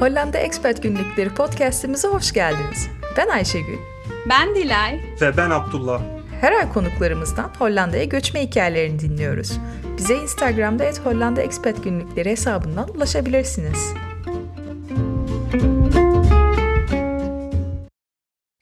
[0.00, 2.88] Hollanda Expat Günlükleri podcastimize hoş geldiniz.
[3.16, 3.78] Ben Ayşegül.
[4.28, 5.00] Ben Dilay.
[5.20, 6.02] Ve ben Abdullah.
[6.40, 9.58] Her ay konuklarımızdan Hollanda'ya göçme hikayelerini dinliyoruz.
[9.98, 13.92] Bize Instagram'da et Hollanda Expat Günlükleri hesabından ulaşabilirsiniz.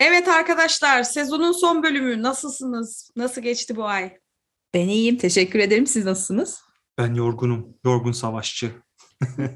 [0.01, 2.23] Evet arkadaşlar, sezonun son bölümü.
[2.23, 3.11] Nasılsınız?
[3.17, 4.13] Nasıl geçti bu ay?
[4.75, 5.87] Ben iyiyim, teşekkür ederim.
[5.87, 6.61] Siz nasılsınız?
[6.99, 8.71] Ben yorgunum, yorgun savaşçı.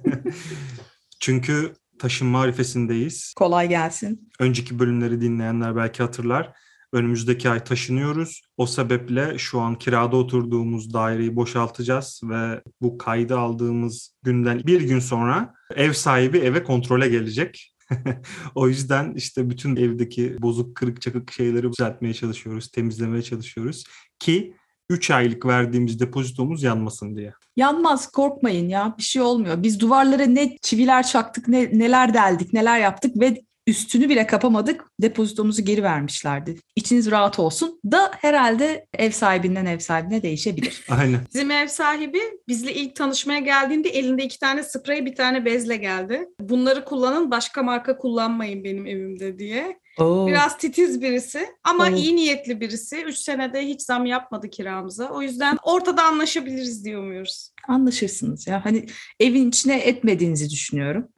[1.23, 3.35] Çünkü taşınma arifesindeyiz.
[3.37, 4.31] Kolay gelsin.
[4.41, 6.53] Önceki bölümleri dinleyenler belki hatırlar.
[6.93, 8.43] Önümüzdeki ay taşınıyoruz.
[8.57, 14.99] O sebeple şu an kirada oturduğumuz daireyi boşaltacağız ve bu kaydı aldığımız günden bir gün
[14.99, 17.75] sonra ev sahibi eve kontrole gelecek.
[18.55, 23.85] o yüzden işte bütün evdeki bozuk kırık çakık şeyleri düzeltmeye çalışıyoruz, temizlemeye çalışıyoruz
[24.19, 24.55] ki
[24.89, 27.33] 3 aylık verdiğimiz depozitomuz yanmasın diye.
[27.57, 29.63] Yanmaz korkmayın ya bir şey olmuyor.
[29.63, 34.85] Biz duvarlara ne çiviler çaktık ne neler deldik neler yaptık ve üstünü bile kapamadık.
[35.01, 36.57] Depozitomuzu geri vermişlerdi.
[36.77, 40.85] İçiniz rahat olsun da herhalde ev sahibinden ev sahibine değişebilir.
[40.91, 41.21] Aynen.
[41.35, 46.29] Bizim ev sahibi bizle ilk tanışmaya geldiğinde elinde iki tane sprey bir tane bezle geldi.
[46.41, 49.82] Bunları kullanın başka marka kullanmayın benim evimde diye.
[49.99, 50.27] Oo.
[50.27, 51.95] Biraz titiz birisi ama Oo.
[51.95, 53.03] iyi niyetli birisi.
[53.03, 55.09] Üç senede hiç zam yapmadı kiramıza.
[55.09, 57.53] O yüzden ortada anlaşabiliriz diye umuyoruz.
[57.69, 58.65] Anlaşırsınız ya.
[58.65, 58.87] Hani
[59.21, 61.09] evin içine etmediğinizi düşünüyorum.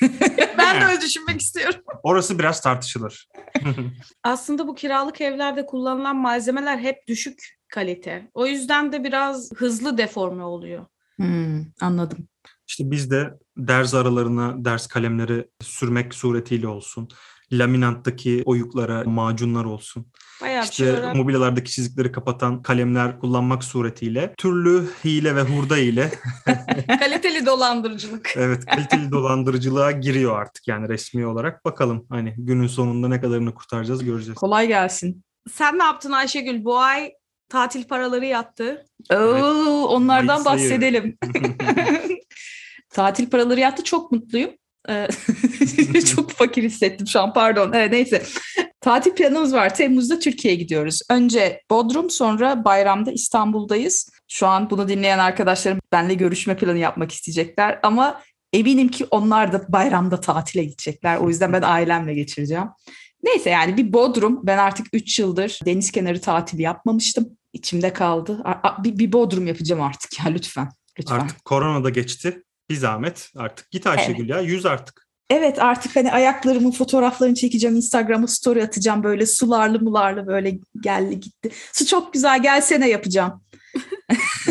[0.58, 1.80] Ben de öyle düşünmek istiyorum.
[2.02, 3.28] Orası biraz tartışılır.
[4.22, 7.38] Aslında bu kiralık evlerde kullanılan malzemeler hep düşük
[7.68, 8.30] kalite.
[8.34, 10.86] O yüzden de biraz hızlı deforme oluyor.
[11.16, 12.28] Hmm, anladım.
[12.68, 17.08] İşte biz de ders aralarına ders kalemleri sürmek suretiyle olsun.
[17.52, 20.06] Laminanttaki oyuklara macunlar olsun.
[20.42, 25.78] Bayağı bir şey İşte öğren- mobilyalardaki çizikleri kapatan kalemler kullanmak suretiyle türlü hile ve hurda
[25.78, 26.10] ile
[27.00, 28.32] Kaliteli dolandırıcılık.
[28.36, 31.64] evet kaliteli dolandırıcılığa giriyor artık yani resmi olarak.
[31.64, 34.34] Bakalım hani günün sonunda ne kadarını kurtaracağız göreceğiz.
[34.38, 35.24] Kolay gelsin.
[35.52, 36.64] Sen ne yaptın Ayşegül?
[36.64, 37.12] Bu ay
[37.48, 38.86] tatil paraları yattı.
[39.12, 40.70] Oo, onlardan Mayıs ayı.
[40.70, 41.18] bahsedelim.
[42.90, 43.84] Tatil paraları yattı.
[43.84, 44.50] Çok mutluyum.
[44.88, 45.08] Ee,
[46.00, 47.72] çok fakir hissettim şu an pardon.
[47.72, 48.22] Evet, neyse.
[48.80, 49.74] Tatil planımız var.
[49.74, 51.00] Temmuz'da Türkiye'ye gidiyoruz.
[51.10, 54.10] Önce Bodrum sonra bayramda İstanbul'dayız.
[54.28, 57.80] Şu an bunu dinleyen arkadaşlarım benimle görüşme planı yapmak isteyecekler.
[57.82, 61.16] Ama eminim ki onlar da bayramda tatile gidecekler.
[61.16, 62.68] O yüzden ben ailemle geçireceğim.
[63.22, 64.46] Neyse yani bir Bodrum.
[64.46, 67.28] Ben artık 3 yıldır deniz kenarı tatili yapmamıştım.
[67.52, 68.42] İçimde kaldı.
[68.84, 70.68] Bir, bir Bodrum yapacağım artık ya lütfen.
[70.98, 71.16] Lütfen.
[71.16, 72.42] Artık korona da geçti.
[72.70, 75.06] Bir zahmet artık git Ayşegül ya yüz artık.
[75.30, 77.76] Evet artık hani ayaklarımın fotoğraflarını çekeceğim.
[77.76, 81.50] Instagram'a story atacağım böyle sularlı mularlı böyle geldi gitti.
[81.72, 83.42] Su çok güzel gelsene yapacağım.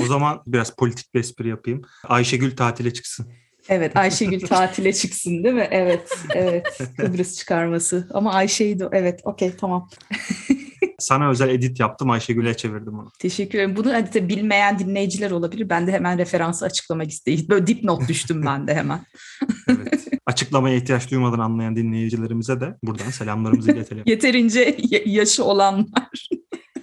[0.02, 1.82] O zaman biraz politik bir espri yapayım.
[2.04, 3.32] Ayşegül tatile çıksın.
[3.70, 5.68] Evet Ayşegül tatile çıksın değil mi?
[5.72, 8.08] Evet evet Kıbrıs çıkarması.
[8.14, 9.90] Ama Ayşe'yi de evet okey tamam.
[11.00, 13.12] Sana özel edit yaptım Ayşegül'e çevirdim onu.
[13.20, 13.76] Teşekkür ederim.
[13.76, 15.70] Bunu hani de bilmeyen dinleyiciler olabilir.
[15.70, 17.46] Ben de hemen referansı açıklamak istedim.
[17.50, 19.06] Böyle dipnot düştüm ben de hemen.
[19.68, 20.08] Evet.
[20.26, 24.04] Açıklamaya ihtiyaç duymadan anlayan dinleyicilerimize de buradan selamlarımızı iletelim.
[24.08, 26.30] Yeterince ya- yaşı olanlar.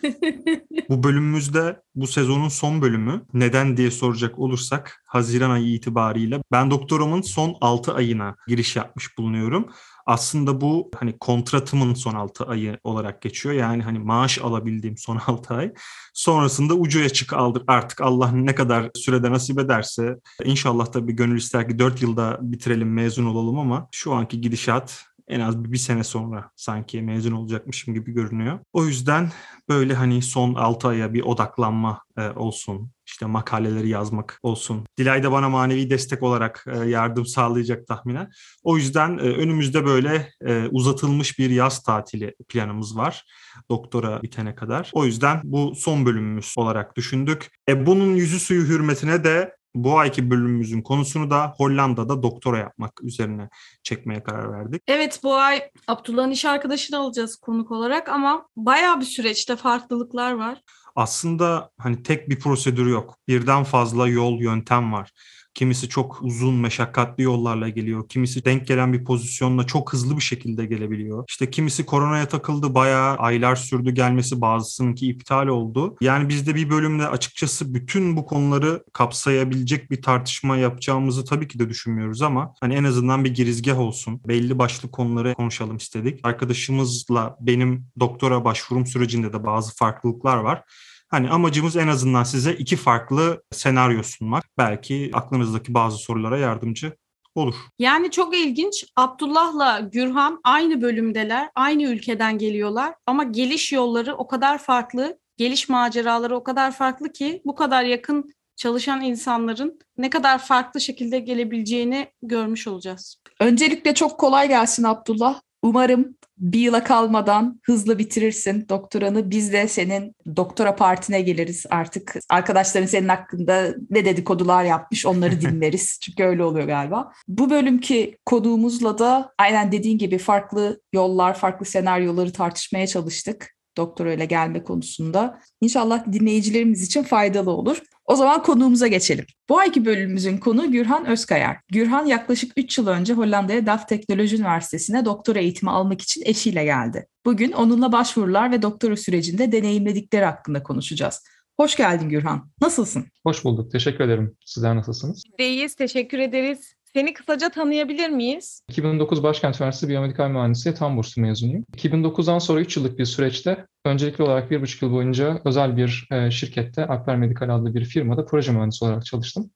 [0.89, 7.23] Bu bölümümüzde bu sezonun son bölümü neden diye soracak olursak Haziran ayı itibariyle ben doktoramın
[7.23, 9.67] son 6 ayına giriş yapmış bulunuyorum.
[10.13, 13.55] Aslında bu hani kontratımın son 6 ayı olarak geçiyor.
[13.55, 15.73] Yani hani maaş alabildiğim son 6 ay.
[16.15, 20.17] Sonrasında ucuya çık aldır artık Allah ne kadar sürede nasip ederse.
[20.45, 25.41] İnşallah tabii gönül ister ki 4 yılda bitirelim mezun olalım ama şu anki gidişat en
[25.41, 28.59] az bir, bir sene sonra sanki mezun olacakmışım gibi görünüyor.
[28.73, 29.31] O yüzden
[29.69, 32.91] böyle hani son 6 aya bir odaklanma e, olsun.
[33.13, 34.87] İşte makaleleri yazmak olsun.
[34.99, 38.31] Dilay da bana manevi destek olarak e, yardım sağlayacak tahminen.
[38.63, 43.25] O yüzden e, önümüzde böyle e, uzatılmış bir yaz tatili planımız var.
[43.71, 44.91] Doktora bitene kadar.
[44.93, 47.51] O yüzden bu son bölümümüz olarak düşündük.
[47.69, 53.49] E, bunun yüzü suyu hürmetine de bu ayki bölümümüzün konusunu da Hollanda'da doktora yapmak üzerine
[53.83, 54.83] çekmeye karar verdik.
[54.87, 60.63] Evet bu ay Abdullah'ın iş arkadaşını alacağız konuk olarak ama bayağı bir süreçte farklılıklar var.
[60.97, 63.19] Aslında hani tek bir prosedür yok.
[63.29, 65.13] Birden fazla yol, yöntem var.
[65.55, 68.09] Kimisi çok uzun, meşakkatli yollarla geliyor.
[68.09, 71.25] Kimisi denk gelen bir pozisyonla çok hızlı bir şekilde gelebiliyor.
[71.29, 75.97] İşte kimisi koronaya takıldı, bayağı aylar sürdü gelmesi, bazısınınki iptal oldu.
[76.01, 81.59] Yani biz de bir bölümde açıkçası bütün bu konuları kapsayabilecek bir tartışma yapacağımızı tabii ki
[81.59, 84.21] de düşünmüyoruz ama hani en azından bir girizgah olsun.
[84.29, 86.21] Belli başlı konuları konuşalım istedik.
[86.23, 90.65] Arkadaşımızla benim doktora başvurum sürecinde de bazı farklılıklar var.
[91.13, 94.45] Hani amacımız en azından size iki farklı senaryo sunmak.
[94.59, 96.97] Belki aklınızdaki bazı sorulara yardımcı
[97.35, 97.55] olur.
[97.79, 98.85] Yani çok ilginç.
[98.97, 106.37] Abdullah'la Gürhan aynı bölümdeler, aynı ülkeden geliyorlar ama geliş yolları o kadar farklı, geliş maceraları
[106.37, 112.67] o kadar farklı ki bu kadar yakın çalışan insanların ne kadar farklı şekilde gelebileceğini görmüş
[112.67, 113.17] olacağız.
[113.41, 115.41] Öncelikle çok kolay gelsin Abdullah.
[115.63, 119.31] Umarım bir yıla kalmadan hızlı bitirirsin doktoranı.
[119.31, 122.17] Biz de senin doktora partine geliriz artık.
[122.31, 125.99] Arkadaşların senin hakkında ne dedikodular yapmış onları dinleriz.
[126.03, 127.13] Çünkü öyle oluyor galiba.
[127.29, 134.25] Bu bölümki konuğumuzla da aynen dediğin gibi farklı yollar, farklı senaryoları tartışmaya çalıştık doktora ile
[134.25, 135.41] gelme konusunda.
[135.61, 137.83] İnşallah dinleyicilerimiz için faydalı olur.
[138.13, 139.27] O zaman konuğumuza geçelim.
[139.49, 141.57] Bu ayki bölümümüzün konu Gürhan Özkayar.
[141.69, 147.07] Gürhan yaklaşık 3 yıl önce Hollanda'ya DAF Teknoloji Üniversitesi'ne doktora eğitimi almak için eşiyle geldi.
[147.25, 151.25] Bugün onunla başvurular ve doktora sürecinde deneyimledikleri hakkında konuşacağız.
[151.61, 152.51] Hoş geldin Gürhan.
[152.61, 153.07] Nasılsın?
[153.27, 153.73] Hoş bulduk.
[153.73, 154.37] Teşekkür ederim.
[154.45, 155.23] Sizler nasılsınız?
[155.39, 155.75] İyiyiz.
[155.75, 156.75] Teşekkür ederiz.
[156.95, 158.63] Seni kısaca tanıyabilir miyiz?
[158.69, 161.65] 2009 Başkent Üniversitesi Biyomedikal Mühendisliği tam burslu mezunuyum.
[161.77, 166.87] 2009'dan sonra 3 yıllık bir süreçte öncelikli olarak 1,5 yıl boyunca özel bir e, şirkette
[166.87, 169.51] Alper Medikal adlı bir firmada proje mühendisi olarak çalıştım.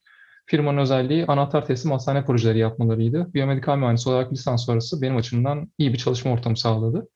[0.47, 3.35] Firmanın özelliği anahtar teslim hastane projeleri yapmalarıydı.
[3.35, 7.09] Biyomedikal mühendisi olarak lisans sonrası benim açımdan iyi bir çalışma ortamı sağladı.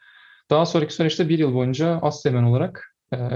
[0.50, 2.89] Daha sonraki süreçte bir yıl boyunca Astemen olarak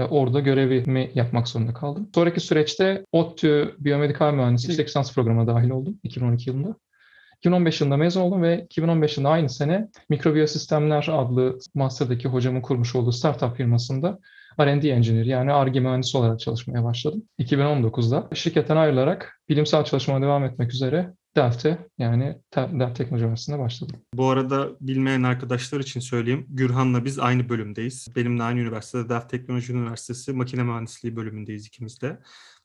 [0.09, 2.09] orada görevimi yapmak zorunda kaldım.
[2.15, 6.75] Sonraki süreçte ODTÜ Biyomedikal Mühendisliği lisans programına dahil oldum 2012 yılında.
[7.37, 13.11] 2015 yılında mezun oldum ve 2015 yılında aynı sene Mikrobiyosistemler adlı master'daki hocamın kurmuş olduğu
[13.11, 14.19] startup firmasında
[14.59, 17.23] R&D engineer yani ARGE mühendisi olarak çalışmaya başladım.
[17.39, 24.01] 2019'da şirketten ayrılarak bilimsel çalışmaya devam etmek üzere Delft'e yani Delft Teknoloji Üniversitesi'nde başladım.
[24.13, 26.45] Bu arada bilmeyen arkadaşlar için söyleyeyim.
[26.49, 28.07] Gürhan'la biz aynı bölümdeyiz.
[28.15, 32.19] Benimle aynı üniversitede Delft Teknoloji Üniversitesi Makine Mühendisliği bölümündeyiz ikimiz de.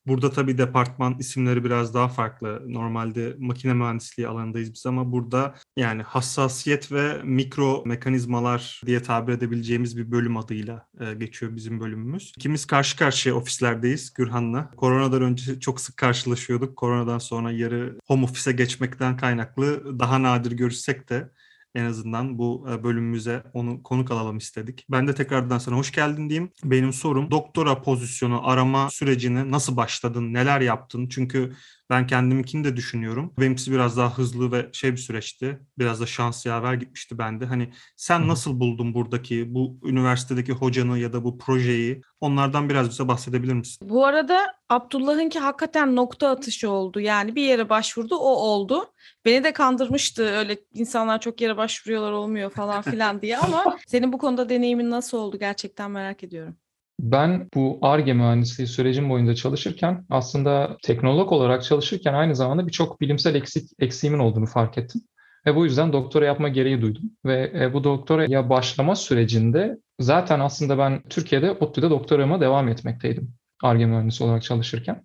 [0.06, 2.62] Burada tabii departman isimleri biraz daha farklı.
[2.66, 9.96] Normalde makine mühendisliği alanındayız biz ama burada yani hassasiyet ve mikro mekanizmalar diye tabir edebileceğimiz
[9.96, 12.32] bir bölüm adıyla e, geçiyor bizim bölümümüz.
[12.36, 14.70] İkimiz karşı karşıya ofislerdeyiz Gürhan'la.
[14.76, 16.76] Koronadan önce çok sık karşılaşıyorduk.
[16.76, 21.30] Koronadan sonra yarı home office'e geçmekten kaynaklı daha nadir görüşsek de
[21.74, 24.86] en azından bu e, bölümümüze onu konuk alalım istedik.
[24.90, 26.52] Ben de tekrardan sana hoş geldin diyeyim.
[26.64, 31.08] Benim sorum doktora pozisyonu arama sürecini nasıl başladın, neler yaptın?
[31.08, 31.52] Çünkü
[31.90, 33.32] ben kendiminkini de düşünüyorum.
[33.40, 35.60] Benimkisi biraz daha hızlı ve şey bir süreçti.
[35.78, 37.46] Biraz da şans yaver gitmişti bende.
[37.46, 42.00] Hani sen nasıl buldun buradaki bu üniversitedeki hocanı ya da bu projeyi?
[42.20, 43.88] Onlardan biraz bize bahsedebilir misin?
[43.90, 47.00] Bu arada Abdullah'ınki hakikaten nokta atışı oldu.
[47.00, 48.92] Yani bir yere başvurdu o oldu.
[49.24, 54.18] Beni de kandırmıştı öyle insanlar çok yere başvuruyorlar olmuyor falan filan diye ama senin bu
[54.18, 56.56] konuda deneyimin nasıl oldu gerçekten merak ediyorum.
[57.00, 63.34] Ben bu ARGE mühendisliği sürecim boyunca çalışırken aslında teknolog olarak çalışırken aynı zamanda birçok bilimsel
[63.34, 65.00] eksik, eksiğimin olduğunu fark ettim.
[65.46, 67.02] Ve bu yüzden doktora yapma gereği duydum.
[67.24, 73.39] Ve e, bu doktoraya başlama sürecinde zaten aslında ben Türkiye'de ODTÜ'de doktorama devam etmekteydim.
[73.62, 75.04] ARGE mühendisi olarak çalışırken.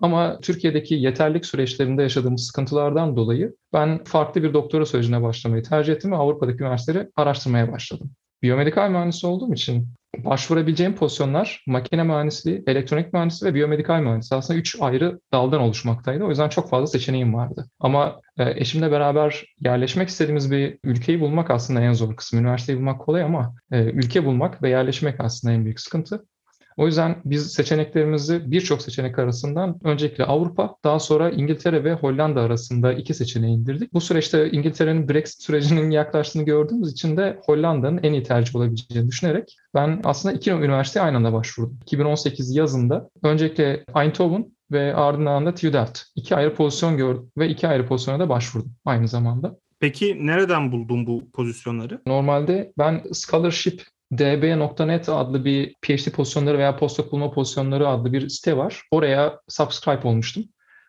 [0.00, 6.12] Ama Türkiye'deki yeterlik süreçlerinde yaşadığımız sıkıntılardan dolayı ben farklı bir doktora sürecine başlamayı tercih ettim
[6.12, 8.10] ve Avrupa'daki üniversiteleri araştırmaya başladım.
[8.42, 9.88] Biyomedikal mühendisi olduğum için
[10.24, 16.24] başvurabileceğim pozisyonlar makine mühendisliği, elektronik mühendisliği ve biyomedikal mühendisliği aslında üç ayrı daldan oluşmaktaydı.
[16.24, 17.66] O yüzden çok fazla seçeneğim vardı.
[17.80, 22.40] Ama e, eşimle beraber yerleşmek istediğimiz bir ülkeyi bulmak aslında en zor kısmı.
[22.40, 26.24] Üniversiteyi bulmak kolay ama e, ülke bulmak ve yerleşmek aslında en büyük sıkıntı.
[26.78, 32.92] O yüzden biz seçeneklerimizi birçok seçenek arasından öncelikle Avrupa, daha sonra İngiltere ve Hollanda arasında
[32.92, 33.92] iki seçeneği indirdik.
[33.92, 39.56] Bu süreçte İngiltere'nin Brexit sürecinin yaklaştığını gördüğümüz için de Hollanda'nın en iyi tercih olabileceğini düşünerek
[39.74, 41.78] ben aslında iki üniversiteye aynı anda başvurdum.
[41.82, 46.00] 2018 yazında öncelikle Eindhoven ve ardından da Delft.
[46.16, 49.58] İki ayrı pozisyon gördüm ve iki ayrı pozisyona da başvurdum aynı zamanda.
[49.80, 52.00] Peki nereden buldun bu pozisyonları?
[52.06, 58.56] Normalde ben scholarship db.net adlı bir PhD pozisyonları veya postdoc bulma pozisyonları adlı bir site
[58.56, 58.82] var.
[58.90, 60.44] Oraya subscribe olmuştum.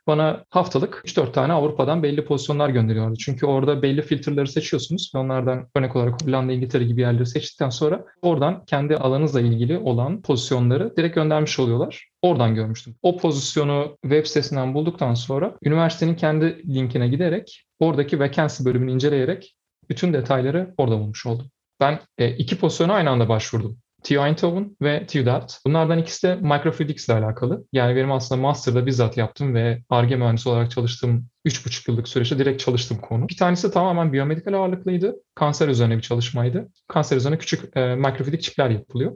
[0.07, 3.15] Bana haftalık 3-4 tane Avrupa'dan belli pozisyonlar gönderiyordu.
[3.15, 8.05] Çünkü orada belli filtreleri seçiyorsunuz ve onlardan örnek olarak Hollanda, İngiltere gibi yerleri seçtikten sonra
[8.21, 12.09] oradan kendi alanınızla ilgili olan pozisyonları direkt göndermiş oluyorlar.
[12.21, 12.95] Oradan görmüştüm.
[13.01, 19.55] O pozisyonu web sitesinden bulduktan sonra üniversitenin kendi linkine giderek oradaki vacancy bölümünü inceleyerek
[19.89, 21.51] bütün detayları orada bulmuş oldum.
[21.79, 23.77] Ben e, iki pozisyona aynı anda başvurdum.
[24.03, 25.53] TU Eindhoven ve TU Delft.
[25.65, 27.65] Bunlardan ikisi de microfluidics ile alakalı.
[27.73, 32.61] Yani benim aslında master'da bizzat yaptım ve ARGE mühendisi olarak çalıştığım 3,5 yıllık süreçte direkt
[32.61, 33.29] çalıştım konu.
[33.29, 35.15] Bir tanesi tamamen biyomedikal ağırlıklıydı.
[35.35, 36.69] Kanser üzerine bir çalışmaydı.
[36.87, 39.15] Kanser üzerine küçük e, mikrofluidik çipler yapılıyor.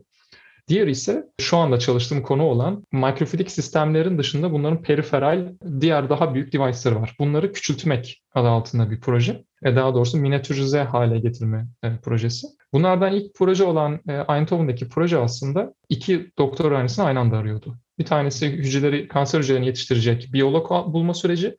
[0.68, 6.54] Diğeri ise şu anda çalıştığım konu olan mikrofluidik sistemlerin dışında bunların periferal diğer daha büyük
[6.54, 7.16] device'ları var.
[7.20, 9.44] Bunları küçültmek adı altında bir proje.
[9.66, 12.48] E daha doğrusu minyatürize hale getirme e, projesi.
[12.74, 17.76] Bunlardan ilk proje olan e, Eindhoven'daki proje aslında iki doktor öğrencisini aynı anda arıyordu.
[18.00, 21.58] Bir tanesi hücreleri, kanser hücrelerini yetiştirecek biyolog bulma süreci.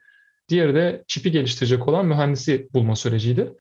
[0.49, 3.53] Diğeri de çipi geliştirecek olan mühendisi bulma süreciydi.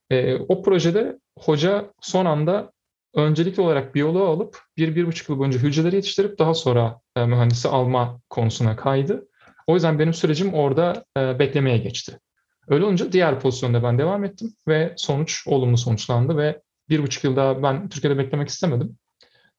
[0.48, 2.72] O projede hoca son anda
[3.16, 8.20] öncelikli olarak biyoloğu alıp bir, bir buçuk yıl boyunca hücreleri yetiştirip daha sonra mühendisi alma
[8.30, 9.28] konusuna kaydı.
[9.68, 12.20] O yüzden benim sürecim orada beklemeye geçti.
[12.68, 17.36] Öyle olunca diğer pozisyonda ben devam ettim ve sonuç olumlu sonuçlandı ve bir buçuk yıl
[17.36, 18.98] daha ben Türkiye'de beklemek istemedim.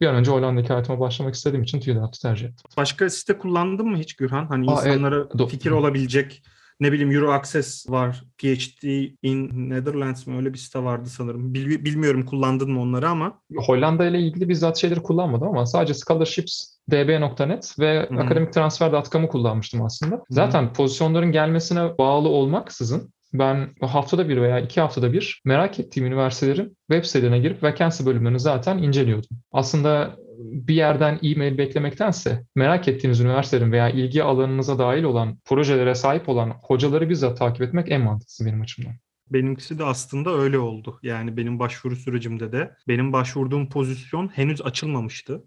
[0.00, 2.70] Bir an önce Hollanda'daki hayatıma başlamak istediğim için TÜDAP'ı tercih ettim.
[2.76, 4.46] Başka site kullandın mı hiç Gürhan?
[4.46, 5.50] Hani Aa, insanlara evet.
[5.50, 6.42] fikir olabilecek
[6.80, 8.24] ne bileyim Euro Access var.
[8.38, 8.84] PhD
[9.22, 11.54] in Netherlands mı öyle bir site vardı sanırım.
[11.54, 13.40] Bil- bilmiyorum kullandın mı onları ama.
[13.56, 18.20] Hollanda ile ilgili bizzat şeyleri kullanmadım ama sadece scholarships db.net ve hı.
[18.20, 20.22] akademiktransfer.com'u kullanmıştım aslında.
[20.30, 26.76] Zaten pozisyonların gelmesine bağlı olmaksızın ben haftada bir veya iki haftada bir merak ettiğim üniversitelerin
[26.90, 29.28] web sitelerine girip vacancy bölümlerini zaten inceliyordum.
[29.52, 36.28] Aslında bir yerden e-mail beklemektense merak ettiğiniz üniversitelerin veya ilgi alanınıza dahil olan projelere sahip
[36.28, 38.92] olan hocaları bizzat takip etmek en mantıklısı benim açımdan.
[39.30, 40.98] Benimkisi de aslında öyle oldu.
[41.02, 45.44] Yani benim başvuru sürecimde de benim başvurduğum pozisyon henüz açılmamıştı.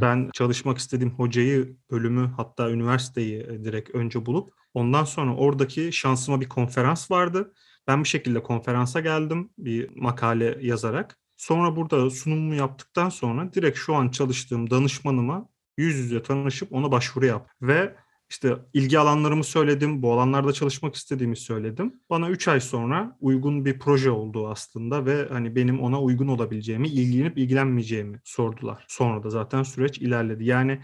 [0.00, 6.40] Ben çalışmak istediğim hocayı, bölümü hatta üniversiteyi e, direkt önce bulup ondan sonra oradaki şansıma
[6.40, 7.52] bir konferans vardı.
[7.86, 11.18] Ben bir şekilde konferansa geldim bir makale yazarak.
[11.40, 17.26] Sonra burada sunumumu yaptıktan sonra direkt şu an çalıştığım danışmanıma yüz yüze tanışıp ona başvuru
[17.26, 17.50] yap.
[17.62, 17.94] Ve
[18.30, 21.94] işte ilgi alanlarımı söyledim, bu alanlarda çalışmak istediğimi söyledim.
[22.10, 26.88] Bana 3 ay sonra uygun bir proje oldu aslında ve hani benim ona uygun olabileceğimi,
[26.88, 28.84] ilgilenip ilgilenmeyeceğimi sordular.
[28.88, 30.44] Sonra da zaten süreç ilerledi.
[30.44, 30.80] Yani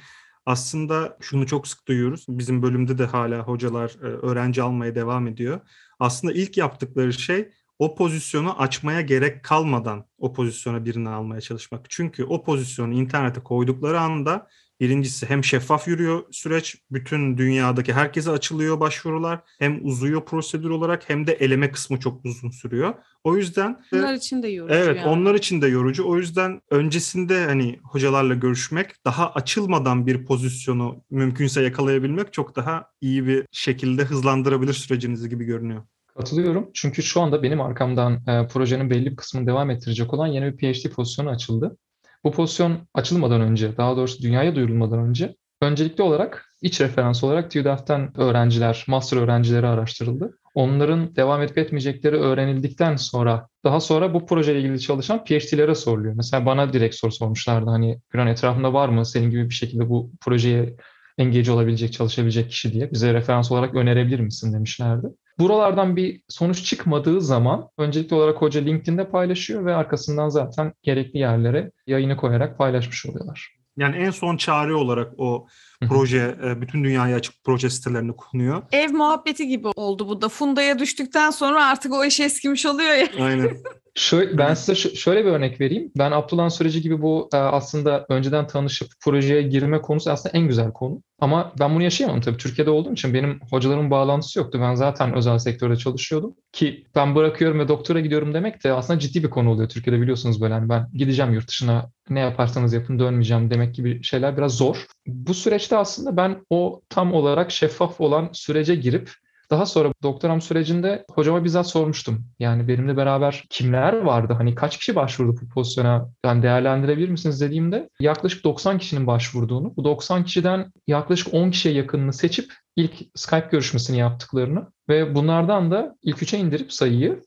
[0.47, 2.25] aslında şunu çok sık duyuyoruz.
[2.29, 5.61] Bizim bölümde de hala hocalar e, öğrenci almaya devam ediyor.
[5.99, 11.91] Aslında ilk yaptıkları şey o pozisyonu açmaya gerek kalmadan o pozisyona birini almaya çalışmak.
[11.91, 14.49] Çünkü o pozisyonu internete koydukları anda
[14.81, 19.41] birincisi hem şeffaf yürüyor süreç, bütün dünyadaki herkese açılıyor başvurular.
[19.59, 22.95] Hem uzuyor prosedür olarak hem de eleme kısmı çok uzun sürüyor.
[23.25, 25.09] O yüzden Bunlar için de yorucu Evet, yani.
[25.09, 26.09] onlar için de yorucu.
[26.09, 33.27] O yüzden öncesinde hani hocalarla görüşmek, daha açılmadan bir pozisyonu mümkünse yakalayabilmek çok daha iyi
[33.27, 35.83] bir şekilde hızlandırabilir sürecinizi gibi görünüyor.
[36.17, 36.71] Katılıyorum.
[36.75, 40.57] Çünkü şu anda benim arkamdan e, projenin belli bir kısmını devam ettirecek olan yeni bir
[40.57, 41.77] PhD pozisyonu açıldı.
[42.25, 48.21] Bu pozisyon açılmadan önce, daha doğrusu dünyaya duyurulmadan önce öncelikli olarak iç referans olarak TÜDAF'tan
[48.21, 50.39] öğrenciler, master öğrencileri araştırıldı.
[50.55, 56.15] Onların devam edip etmeyecekleri öğrenildikten sonra daha sonra bu projeyle ilgili çalışan PhD'lere soruluyor.
[56.15, 57.71] Mesela bana direkt soru sormuşlardı.
[57.71, 60.77] Hani Güran etrafında var mı senin gibi bir şekilde bu projeye
[61.19, 65.07] engage olabilecek, çalışabilecek kişi diye bize referans olarak önerebilir misin demişlerdi.
[65.39, 71.71] Buralardan bir sonuç çıkmadığı zaman öncelikli olarak hoca LinkedIn'de paylaşıyor ve arkasından zaten gerekli yerlere
[71.87, 73.57] yayını koyarak paylaşmış oluyorlar.
[73.77, 75.47] Yani en son çare olarak o.
[75.89, 78.63] proje e, bütün dünyaya açık proje sitelerini konuyor.
[78.73, 80.29] Ev muhabbeti gibi oldu bu da.
[80.29, 83.25] Funda'ya düştükten sonra artık o iş eskimiş oluyor ya.
[83.25, 83.57] Aynen.
[83.99, 85.93] Şöyle, ben size ş- şöyle bir örnek vereyim.
[85.99, 90.73] Ben Abdullah'ın süreci gibi bu e, aslında önceden tanışıp projeye girme konusu aslında en güzel
[90.73, 91.03] konu.
[91.21, 92.37] Ama ben bunu yaşayamam tabii.
[92.37, 94.59] Türkiye'de olduğum için benim hocalarımın bağlantısı yoktu.
[94.63, 96.35] Ben zaten özel sektörde çalışıyordum.
[96.53, 99.69] Ki ben bırakıyorum ve doktora gidiyorum demek de aslında ciddi bir konu oluyor.
[99.69, 100.55] Türkiye'de biliyorsunuz böyle.
[100.55, 104.87] Hani ben gideceğim yurt dışına ne yaparsanız yapın dönmeyeceğim demek gibi şeyler biraz zor.
[105.07, 105.35] Bu
[105.67, 109.11] süreçte aslında ben o tam olarak şeffaf olan sürece girip
[109.51, 112.27] daha sonra doktoram sürecinde hocama bizzat sormuştum.
[112.39, 114.35] Yani benimle beraber kimler vardı?
[114.37, 116.09] Hani kaç kişi başvurdu bu pozisyona?
[116.25, 122.13] Yani değerlendirebilir misiniz dediğimde yaklaşık 90 kişinin başvurduğunu, bu 90 kişiden yaklaşık 10 kişiye yakınını
[122.13, 127.23] seçip ilk Skype görüşmesini yaptıklarını ve bunlardan da ilk üçe indirip sayıyı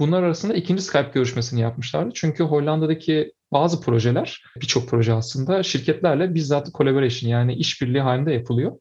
[0.00, 2.10] bunlar arasında ikinci Skype görüşmesini yapmışlardı.
[2.14, 8.72] Çünkü Hollanda'daki bazı projeler, birçok proje aslında şirketlerle bizzat collaboration yani işbirliği halinde yapılıyor.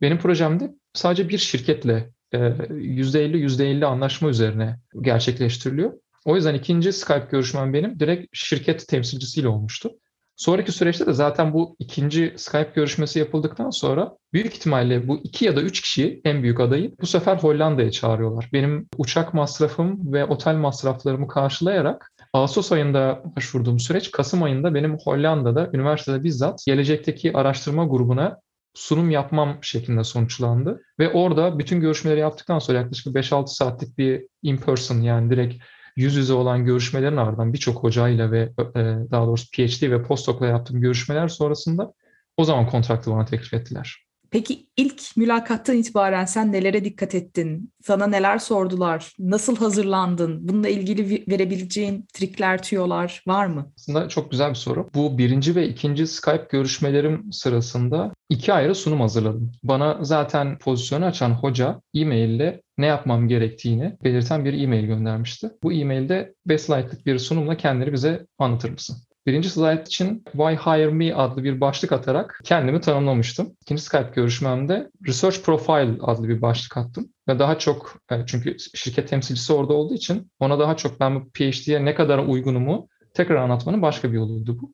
[0.00, 5.92] Benim projemde sadece bir şirketle e, %50 %50 anlaşma üzerine gerçekleştiriliyor.
[6.24, 9.90] O yüzden ikinci Skype görüşmem benim direkt şirket temsilcisiyle olmuştu.
[10.36, 15.56] Sonraki süreçte de zaten bu ikinci Skype görüşmesi yapıldıktan sonra büyük ihtimalle bu iki ya
[15.56, 18.48] da üç kişiyi en büyük adayı bu sefer Hollanda'ya çağırıyorlar.
[18.52, 25.70] Benim uçak masrafım ve otel masraflarımı karşılayarak Ağustos ayında başvurduğum süreç Kasım ayında benim Hollanda'da
[25.72, 28.40] üniversitede bizzat gelecekteki araştırma grubuna
[28.74, 30.80] sunum yapmam şeklinde sonuçlandı.
[30.98, 35.62] Ve orada bütün görüşmeleri yaptıktan sonra yaklaşık 5-6 saatlik bir in person yani direkt
[35.96, 40.80] yüz yüze olan görüşmelerin ardından birçok hocayla ve e, daha doğrusu PhD ve postdoc'la yaptığım
[40.80, 41.92] görüşmeler sonrasında
[42.36, 44.05] o zaman kontraktı bana teklif ettiler.
[44.30, 47.72] Peki ilk mülakattan itibaren sen nelere dikkat ettin?
[47.82, 49.12] Sana neler sordular?
[49.18, 50.48] Nasıl hazırlandın?
[50.48, 53.72] Bununla ilgili verebileceğin trikler, tüyolar var mı?
[53.78, 54.88] Aslında çok güzel bir soru.
[54.94, 59.52] Bu birinci ve ikinci Skype görüşmelerim sırasında iki ayrı sunum hazırladım.
[59.62, 65.50] Bana zaten pozisyonu açan hoca e-mail ne yapmam gerektiğini belirten bir e-mail göndermişti.
[65.62, 68.96] Bu e-mailde 5 slide'lık bir sunumla kendini bize anlatır mısın?
[69.26, 73.56] Birinci slide için Why Hire Me adlı bir başlık atarak kendimi tanımlamıştım.
[73.62, 77.08] İkinci Skype görüşmemde Research Profile adlı bir başlık attım.
[77.28, 81.30] Ve daha çok e, çünkü şirket temsilcisi orada olduğu için ona daha çok ben bu
[81.30, 84.72] PhD'ye ne kadar uygunumu tekrar anlatmanın başka bir yoluydu bu.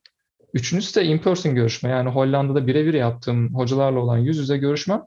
[0.55, 5.03] Üçüncüsü de in-person görüşme yani Hollanda'da birebir yaptığım hocalarla olan yüz yüze görüşmem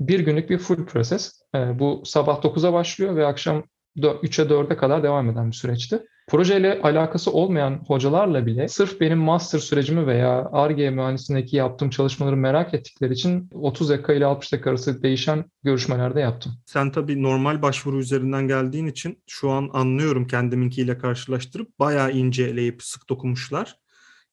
[0.00, 1.42] bir günlük bir full proses.
[1.54, 3.64] E, bu sabah 9'a başlıyor ve akşam
[3.96, 6.02] 3'e 4'e kadar devam eden bir süreçti.
[6.28, 12.74] Projeyle alakası olmayan hocalarla bile sırf benim master sürecimi veya ARGE mühendisliğindeki yaptığım çalışmaları merak
[12.74, 16.52] ettikleri için 30 dakika ile 60 dakika arası değişen görüşmelerde yaptım.
[16.66, 22.82] Sen tabii normal başvuru üzerinden geldiğin için şu an anlıyorum kendiminkiyle karşılaştırıp bayağı ince eleyip
[22.82, 23.76] sık dokunmuşlar.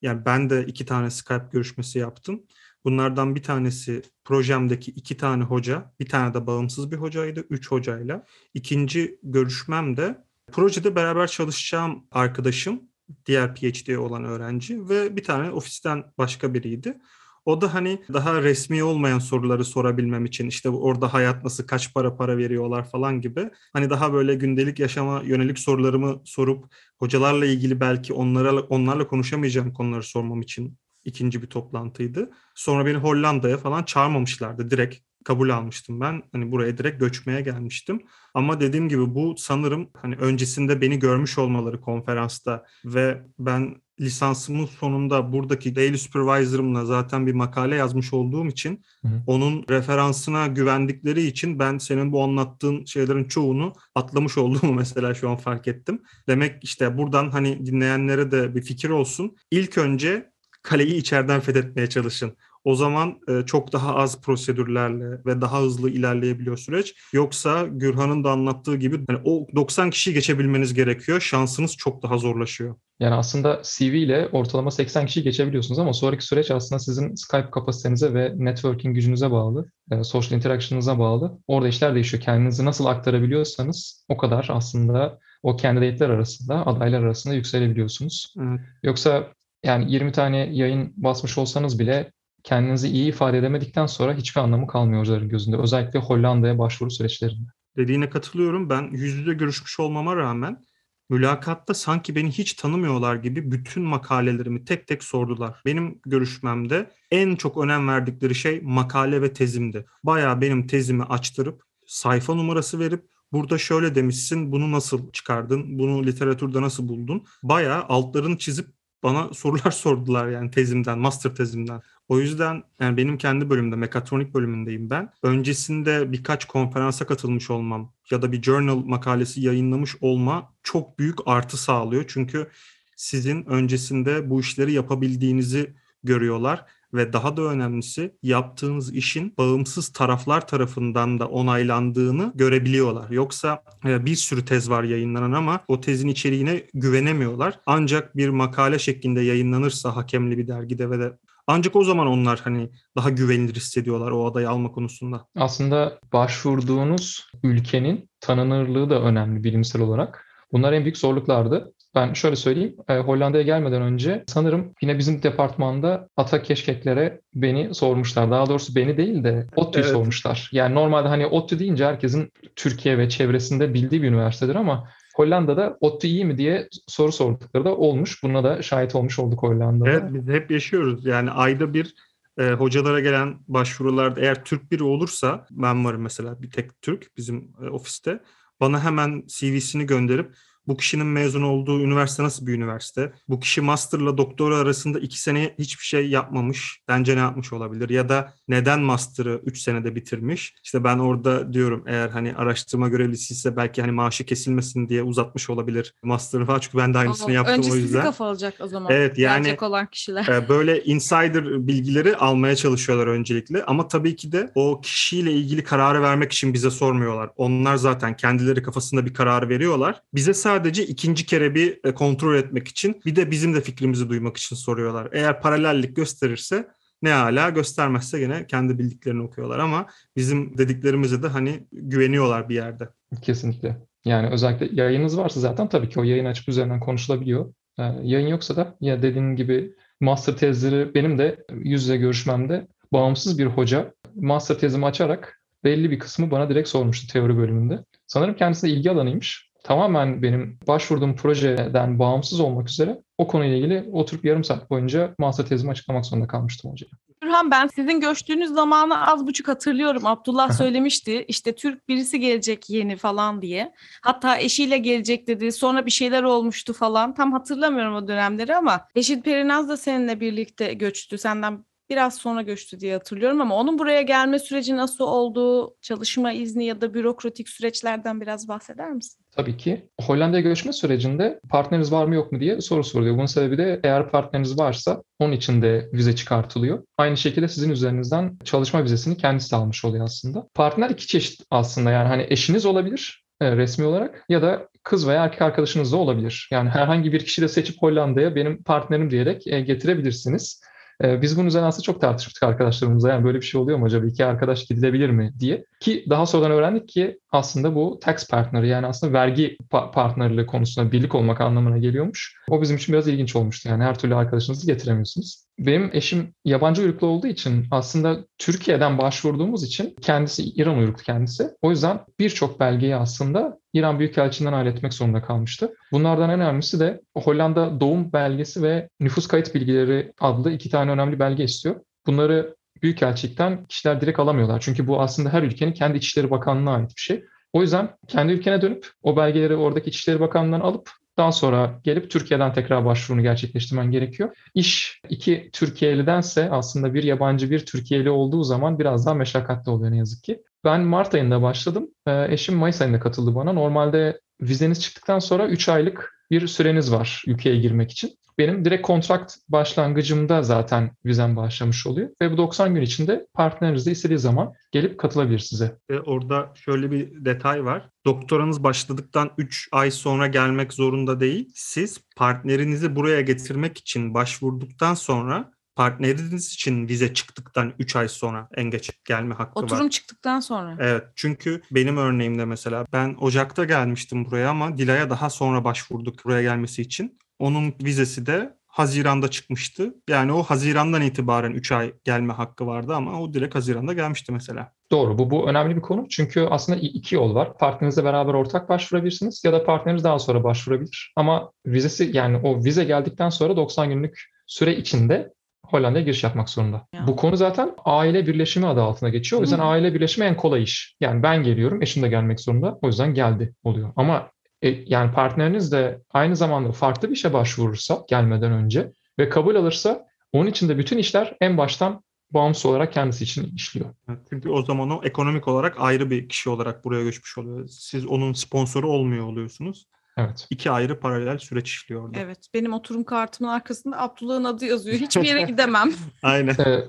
[0.02, 2.44] Yani ben de iki tane Skype görüşmesi yaptım.
[2.86, 8.26] Bunlardan bir tanesi projemdeki iki tane hoca, bir tane de bağımsız bir hocaydı, üç hocayla.
[8.54, 12.82] İkinci görüşmem de projede beraber çalışacağım arkadaşım,
[13.26, 16.98] diğer PhD olan öğrenci ve bir tane ofisten başka biriydi.
[17.46, 22.16] O da hani daha resmi olmayan soruları sorabilmem için işte orada hayat nasıl, kaç para
[22.16, 23.50] para veriyorlar falan gibi.
[23.74, 26.66] Hani daha böyle gündelik yaşama yönelik sorularımı sorup
[27.00, 32.32] hocalarla ilgili belki onlara onlarla konuşamayacağım konuları sormam için ikinci bir toplantıydı.
[32.56, 34.72] Sonra beni Hollanda'ya falan çağırmamışlardı.
[34.72, 36.24] Direkt kabul almıştım ben.
[36.32, 38.02] Hani buraya direkt göçmeye gelmiştim.
[38.34, 45.34] Ama dediğim gibi bu sanırım hani öncesinde beni görmüş olmaları konferansta ve ben lisansımın sonunda
[45.34, 49.22] buradaki daily supervisor'ımla zaten bir makale yazmış olduğum için hı hı.
[49.28, 55.36] onun referansına güvendikleri için ben senin bu anlattığın şeylerin çoğunu atlamış olduğumu mesela şu an
[55.36, 56.02] fark ettim.
[56.28, 59.36] Demek işte buradan hani dinleyenlere de bir fikir olsun.
[59.52, 62.38] İlk önce kaleyi içeriden fethetmeye çalışın.
[62.66, 66.96] O zaman e, çok daha az prosedürlerle ve daha hızlı ilerleyebiliyor süreç.
[67.14, 71.22] Yoksa Gürhan'ın da anlattığı gibi yani o 90 kişiyi geçebilmeniz gerekiyor.
[71.22, 72.76] Şansınız çok daha zorlaşıyor.
[73.00, 78.14] Yani aslında CV ile ortalama 80 kişi geçebiliyorsunuz ama sonraki süreç aslında sizin Skype kapasitenize
[78.14, 81.40] ve networking gücünüze bağlı, e, social interaction'ınıza bağlı.
[81.48, 82.24] Orada işler değişiyor.
[82.24, 88.34] Kendinizi nasıl aktarabiliyorsanız o kadar aslında o candidate'ler arasında, adaylar arasında yükselebiliyorsunuz.
[88.40, 88.60] Evet.
[88.84, 89.28] Yoksa
[89.64, 92.12] yani 20 tane yayın basmış olsanız bile
[92.46, 95.58] kendinizi iyi ifade edemedikten sonra hiçbir anlamı kalmıyor hocaların gözünde.
[95.58, 97.50] Özellikle Hollanda'ya başvuru süreçlerinde.
[97.78, 98.70] Dediğine katılıyorum.
[98.70, 100.64] Ben yüz yüze görüşmüş olmama rağmen
[101.10, 105.62] mülakatta sanki beni hiç tanımıyorlar gibi bütün makalelerimi tek tek sordular.
[105.66, 109.86] Benim görüşmemde en çok önem verdikleri şey makale ve tezimdi.
[110.04, 116.62] Bayağı benim tezimi açtırıp sayfa numarası verip burada şöyle demişsin, bunu nasıl çıkardın, bunu literatürde
[116.62, 117.26] nasıl buldun?
[117.44, 118.68] Bayağı altlarını çizip
[119.06, 121.82] bana sorular sordular yani tezimden, master tezimden.
[122.08, 125.10] O yüzden yani benim kendi bölümde, mekatronik bölümündeyim ben.
[125.24, 131.58] Öncesinde birkaç konferansa katılmış olmam ya da bir journal makalesi yayınlamış olma çok büyük artı
[131.58, 132.06] sağlıyor.
[132.08, 132.48] Çünkü
[132.96, 141.20] sizin öncesinde bu işleri yapabildiğinizi görüyorlar ve daha da önemlisi yaptığınız işin bağımsız taraflar tarafından
[141.20, 143.10] da onaylandığını görebiliyorlar.
[143.10, 147.60] Yoksa e, bir sürü tez var yayınlanan ama o tezin içeriğine güvenemiyorlar.
[147.66, 152.70] Ancak bir makale şeklinde yayınlanırsa hakemli bir dergide ve de ancak o zaman onlar hani
[152.98, 155.26] daha güvenilir hissediyorlar o adayı alma konusunda.
[155.36, 160.26] Aslında başvurduğunuz ülkenin tanınırlığı da önemli bilimsel olarak.
[160.52, 161.74] Bunlar en büyük zorluklardı.
[161.96, 168.32] Ben şöyle söyleyeyim, e, Hollanda'ya gelmeden önce sanırım yine bizim departmanda ata keşkeklere beni sormuşlar.
[168.32, 169.94] Daha doğrusu beni değil de ODTÜ'yü evet.
[169.94, 170.50] sormuşlar.
[170.52, 176.08] Yani normalde hani ODTÜ deyince herkesin Türkiye ve çevresinde bildiği bir üniversitedir ama Hollanda'da ODTÜ
[176.08, 178.24] iyi mi diye soru sordukları da olmuş.
[178.24, 179.90] Buna da şahit olmuş olduk Hollanda'da.
[179.90, 181.06] Evet biz hep yaşıyoruz.
[181.06, 181.96] Yani ayda bir
[182.38, 187.52] e, hocalara gelen başvurularda eğer Türk biri olursa ben varım mesela bir tek Türk bizim
[187.62, 188.20] e, ofiste.
[188.60, 190.36] Bana hemen CV'sini gönderip
[190.68, 193.14] bu kişinin mezun olduğu üniversite nasıl bir üniversite?
[193.28, 196.82] Bu kişi masterla doktora arasında iki sene hiçbir şey yapmamış.
[196.88, 197.90] Bence ne yapmış olabilir?
[197.90, 200.54] Ya da neden master'ı üç senede bitirmiş?
[200.64, 205.50] İşte ben orada diyorum eğer hani araştırma görevlisi ise belki hani maaşı kesilmesin diye uzatmış
[205.50, 206.60] olabilir master'ı falan.
[206.60, 208.00] Çünkü ben de aynısını Aa, yaptım önce o yüzden.
[208.00, 208.92] Önce kafa alacak o zaman.
[208.92, 210.28] Evet yani Gelecek olan kişiler.
[210.28, 213.64] E, böyle insider bilgileri almaya çalışıyorlar öncelikle.
[213.64, 217.30] Ama tabii ki de o kişiyle ilgili kararı vermek için bize sormuyorlar.
[217.38, 220.02] Onlar zaten kendileri kafasında bir karar veriyorlar.
[220.14, 224.10] Bize sadece sadece ikinci kere bir e, kontrol etmek için bir de bizim de fikrimizi
[224.10, 225.10] duymak için soruyorlar.
[225.14, 226.68] Eğer paralellik gösterirse
[227.02, 232.90] ne hala göstermezse gene kendi bildiklerini okuyorlar ama bizim dediklerimize de hani güveniyorlar bir yerde.
[233.22, 233.78] Kesinlikle.
[234.06, 237.54] Yani özellikle yayınınız varsa zaten tabii ki o yayın açıp üzerinden konuşulabiliyor.
[237.80, 243.40] Ee, yayın yoksa da ya dediğin gibi master tezleri benim de yüz yüze görüşmemde bağımsız
[243.40, 247.80] bir hoca master tezimi açarak belli bir kısmı bana direkt sormuştu teori bölümünde.
[248.08, 249.55] Sanırım kendisi de ilgi alanıymış.
[249.66, 255.46] Tamamen benim başvurduğum projeden bağımsız olmak üzere o konuyla ilgili oturup yarım saat boyunca master
[255.46, 256.90] tezimi açıklamak zorunda kalmıştım hocaya.
[257.22, 260.06] Gürhan ben sizin göçtüğünüz zamanı az buçuk hatırlıyorum.
[260.06, 263.74] Abdullah söylemişti işte Türk birisi gelecek yeni falan diye.
[264.02, 265.52] Hatta eşiyle gelecek dedi.
[265.52, 267.14] Sonra bir şeyler olmuştu falan.
[267.14, 271.18] Tam hatırlamıyorum o dönemleri ama Reşit Perinaz da seninle birlikte göçtü.
[271.18, 275.76] Senden biraz sonra göçtü diye hatırlıyorum ama onun buraya gelme süreci nasıl oldu?
[275.82, 279.25] Çalışma izni ya da bürokratik süreçlerden biraz bahseder misin?
[279.36, 279.90] Tabii ki.
[280.02, 283.16] Hollanda'ya göçme sürecinde partneriniz var mı yok mu diye soru soruluyor.
[283.16, 286.84] Bunun sebebi de eğer partneriniz varsa onun için de vize çıkartılıyor.
[286.98, 290.48] Aynı şekilde sizin üzerinizden çalışma vizesini kendisi almış oluyor aslında.
[290.54, 295.24] Partner iki çeşit aslında yani hani eşiniz olabilir e, resmi olarak ya da kız veya
[295.24, 296.50] erkek arkadaşınız da olabilir.
[296.52, 300.62] Yani herhangi bir kişi de seçip Hollanda'ya benim partnerim diyerek e, getirebilirsiniz.
[301.04, 303.10] Ee, biz bunun üzerine aslında çok tartışmıştık arkadaşlarımızla.
[303.10, 304.06] Yani böyle bir şey oluyor mu acaba?
[304.06, 305.66] İki arkadaş gidilebilir mi diye.
[305.80, 310.92] Ki daha sonradan öğrendik ki aslında bu tax partner yani aslında vergi pa- partnerliği konusunda
[310.92, 312.36] birlik olmak anlamına geliyormuş.
[312.50, 313.70] O bizim için biraz ilginç olmuştu.
[313.70, 315.46] Yani her türlü arkadaşınızı getiremiyorsunuz.
[315.60, 321.50] Benim eşim yabancı uyruklu olduğu için aslında Türkiye'den başvurduğumuz için kendisi İran uyruklu kendisi.
[321.62, 325.74] O yüzden birçok belgeyi aslında İran Büyükelçiliğinden halletmek zorunda kalmıştı.
[325.92, 331.20] Bunlardan en önemlisi de Hollanda doğum belgesi ve nüfus kayıt bilgileri adlı iki tane önemli
[331.20, 331.76] belge istiyor.
[332.08, 334.60] Bunları Büyükelçilikten kişiler direkt alamıyorlar.
[334.60, 337.24] Çünkü bu aslında her ülkenin kendi İçişleri Bakanlığı'na ait bir şey.
[337.54, 342.54] O yüzden kendi ülkene dönüp o belgeleri oradaki İçişleri Bakanlığı'ndan alıp daha sonra gelip Türkiye'den
[342.54, 344.38] tekrar başvurunu gerçekleştirmen gerekiyor.
[344.54, 349.98] İş iki Türkiye'lidense aslında bir yabancı bir Türkiye'li olduğu zaman biraz daha meşakkatli oluyor ne
[349.98, 350.44] yazık ki.
[350.64, 351.88] Ben Mart ayında başladım.
[352.08, 353.54] Ee, eşim Mayıs ayında katıldı bana.
[353.54, 358.12] Normalde vizeniz çıktıktan sonra 3 aylık bir süreniz var ülkeye girmek için.
[358.38, 362.10] Benim direkt kontrakt başlangıcımda zaten vizem başlamış oluyor.
[362.22, 365.78] Ve bu 90 gün içinde partneriniz de istediği zaman gelip katılabilir size.
[365.90, 367.90] E, orada şöyle bir detay var.
[368.06, 371.52] Doktoranız başladıktan 3 ay sonra gelmek zorunda değil.
[371.56, 378.64] Siz partnerinizi buraya getirmek için başvurduktan sonra partneriniz için vize çıktıktan 3 ay sonra en
[378.64, 379.90] geç gelme hakkı Oturum var.
[379.90, 380.78] çıktıktan sonra.
[380.80, 386.42] Evet çünkü benim örneğimde mesela ben Ocak'ta gelmiştim buraya ama Dila'ya daha sonra başvurduk buraya
[386.42, 387.18] gelmesi için.
[387.40, 389.96] Onun vizesi de Haziran'da çıkmıştı.
[390.10, 394.72] Yani o Haziran'dan itibaren 3 ay gelme hakkı vardı ama o direkt Haziran'da gelmişti mesela.
[394.92, 395.18] Doğru.
[395.18, 396.10] Bu, bu önemli bir konu.
[396.10, 397.58] Çünkü aslında iki yol var.
[397.58, 401.14] Partnerinizle beraber ortak başvurabilirsiniz ya da partneriniz daha sonra başvurabilir.
[401.16, 405.34] Ama vizesi yani o vize geldikten sonra 90 günlük süre içinde
[405.66, 406.88] Hollanda'ya giriş yapmak zorunda.
[406.94, 407.08] Ya.
[407.08, 409.40] Bu konu zaten aile birleşimi adı altına geçiyor.
[409.40, 409.64] O yüzden Hı.
[409.64, 410.96] aile birleşimi en kolay iş.
[411.00, 412.80] Yani ben geliyorum, eşim de gelmek zorunda.
[412.82, 413.94] O yüzden geldi oluyor.
[413.96, 414.30] Ama
[414.66, 420.06] e, yani partneriniz de aynı zamanda farklı bir işe başvurursa gelmeden önce ve kabul alırsa
[420.34, 423.94] onun için de bütün işler en baştan bağımsız olarak kendisi için işliyor.
[424.30, 427.68] Çünkü o zaman o ekonomik olarak ayrı bir kişi olarak buraya göçmüş oluyor.
[427.68, 429.88] Siz onun sponsoru olmuyor oluyorsunuz.
[430.18, 430.48] Evet.
[430.50, 432.20] İki ayrı paralel süreç işliyor orada.
[432.20, 434.98] Evet benim oturum kartımın arkasında Abdullah'ın adı yazıyor.
[434.98, 435.92] Hiçbir yere gidemem.
[436.24, 436.56] Aynen.
[436.60, 436.84] Ee,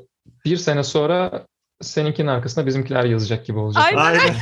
[0.44, 1.46] bir sene sonra
[1.80, 3.84] seninkinin arkasında bizimkiler yazacak gibi olacak.
[3.86, 3.98] Aynen.
[4.00, 4.34] Aynen.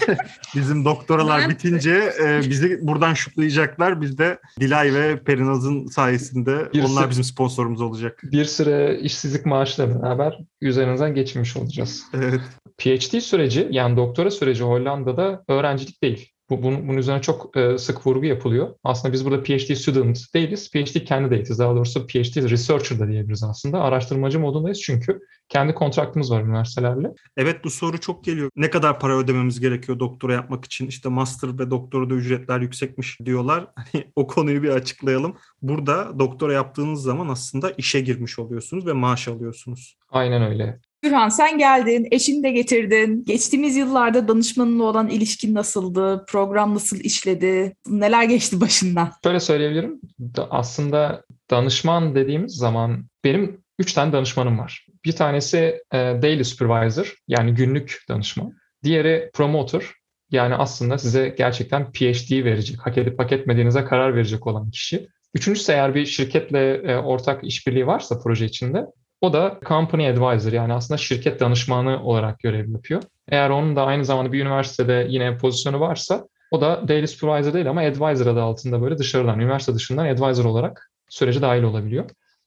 [0.54, 4.00] Bizim doktoralar Ben- bitince e, bizi buradan şutlayacaklar.
[4.00, 8.20] Biz de Dilay ve Perinaz'ın sayesinde Birisi- onlar bizim sponsorumuz olacak.
[8.24, 12.02] Bir süre işsizlik maaşıyla beraber üzerinizden geçmiş olacağız.
[12.14, 12.40] Evet.
[12.78, 16.33] PhD süreci yani doktora süreci Hollanda'da öğrencilik değil.
[16.50, 18.74] Bu, bunun, bunun üzerine çok e, sık vurgu yapılıyor.
[18.84, 20.70] Aslında biz burada PhD student değiliz.
[20.70, 21.58] PhD kendi değiliz.
[21.58, 23.80] Daha doğrusu PhD researcher da diyebiliriz aslında.
[23.80, 27.12] Araştırmacı modundayız çünkü kendi kontraktımız var üniversitelerle.
[27.36, 28.50] Evet bu soru çok geliyor.
[28.56, 30.86] Ne kadar para ödememiz gerekiyor doktora yapmak için?
[30.86, 33.66] İşte master ve doktorada ücretler yüksekmiş diyorlar.
[33.92, 35.36] Hani o konuyu bir açıklayalım.
[35.62, 39.96] Burada doktora yaptığınız zaman aslında işe girmiş oluyorsunuz ve maaş alıyorsunuz.
[40.10, 40.80] Aynen öyle.
[41.04, 43.24] Gürhan sen geldin, eşini de getirdin.
[43.26, 46.24] Geçtiğimiz yıllarda danışmanınla olan ilişkin nasıldı?
[46.28, 47.76] Program nasıl işledi?
[47.88, 49.12] Neler geçti başından?
[49.24, 50.00] Şöyle söyleyebilirim.
[50.20, 54.86] Da- aslında danışman dediğimiz zaman benim üç tane danışmanım var.
[55.04, 55.58] Bir tanesi
[55.92, 58.52] e, daily supervisor yani günlük danışman.
[58.84, 59.84] Diğeri promoter
[60.30, 65.08] yani aslında size gerçekten PhD verecek, hak edip hak etmediğinize karar verecek olan kişi.
[65.34, 68.84] Üçüncüsü eğer bir şirketle e, ortak işbirliği varsa proje içinde
[69.24, 73.02] o da company advisor yani aslında şirket danışmanı olarak görev yapıyor.
[73.28, 77.70] Eğer onun da aynı zamanda bir üniversitede yine pozisyonu varsa O da daily supervisor değil
[77.70, 82.04] ama advisor adı altında böyle dışarıdan, üniversite dışından advisor olarak sürece dahil olabiliyor.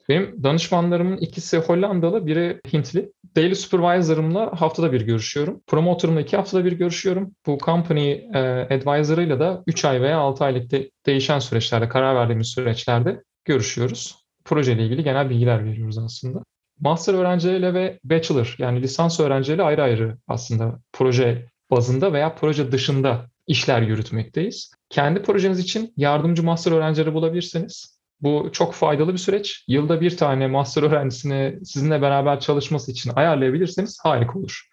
[0.10, 3.12] Benim danışmanlarımın ikisi Hollandalı, biri Hintli.
[3.36, 5.62] Daily Supervisor'ımla haftada bir görüşüyorum.
[5.68, 7.32] Promoter'ımla iki haftada bir görüşüyorum.
[7.46, 12.48] Bu company e, advisor'ıyla da 3 ay veya 6 aylık de, değişen süreçlerde, karar verdiğimiz
[12.48, 14.16] süreçlerde görüşüyoruz.
[14.46, 16.44] Projeyle ilgili genel bilgiler veriyoruz aslında.
[16.80, 23.26] Master öğrencileriyle ve bachelor yani lisans öğrencileriyle ayrı ayrı aslında proje bazında veya proje dışında
[23.48, 24.72] işler yürütmekteyiz.
[24.90, 27.98] Kendi projeniz için yardımcı master öğrencileri bulabilirsiniz.
[28.22, 29.64] Bu çok faydalı bir süreç.
[29.68, 34.68] Yılda bir tane master öğrencisini sizinle beraber çalışması için ayarlayabilirseniz harika olur.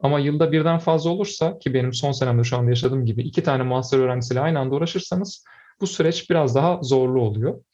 [0.00, 3.62] Ama yılda birden fazla olursa ki benim son senemde şu anda yaşadığım gibi iki tane
[3.62, 5.44] master öğrencisiyle aynı anda uğraşırsanız
[5.80, 7.64] bu süreç biraz daha zorlu oluyor.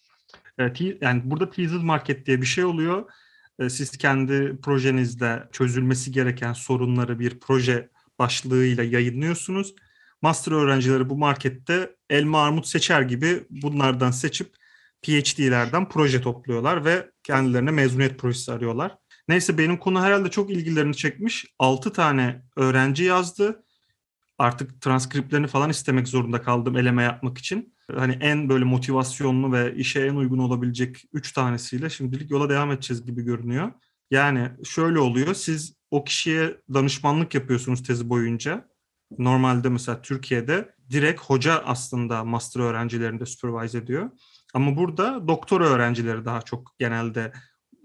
[1.00, 3.10] Yani burada teaser market diye bir şey oluyor.
[3.58, 9.74] Ee, siz kendi projenizde çözülmesi gereken sorunları bir proje başlığıyla yayınlıyorsunuz.
[10.22, 14.54] Master öğrencileri bu markette elma armut seçer gibi bunlardan seçip
[15.02, 18.96] PhD'lerden proje topluyorlar ve kendilerine mezuniyet projesi arıyorlar.
[19.28, 21.46] Neyse benim konu herhalde çok ilgilerini çekmiş.
[21.58, 23.64] 6 tane öğrenci yazdı.
[24.38, 27.74] Artık transkriplerini falan istemek zorunda kaldım eleme yapmak için.
[27.96, 33.06] Hani en böyle motivasyonlu ve işe en uygun olabilecek 3 tanesiyle şimdilik yola devam edeceğiz
[33.06, 33.72] gibi görünüyor.
[34.10, 35.34] Yani şöyle oluyor.
[35.34, 38.68] Siz o kişiye danışmanlık yapıyorsunuz tezi boyunca.
[39.18, 44.10] Normalde mesela Türkiye'de direkt hoca aslında master öğrencilerini de supervise ediyor.
[44.54, 47.32] Ama burada doktor öğrencileri daha çok genelde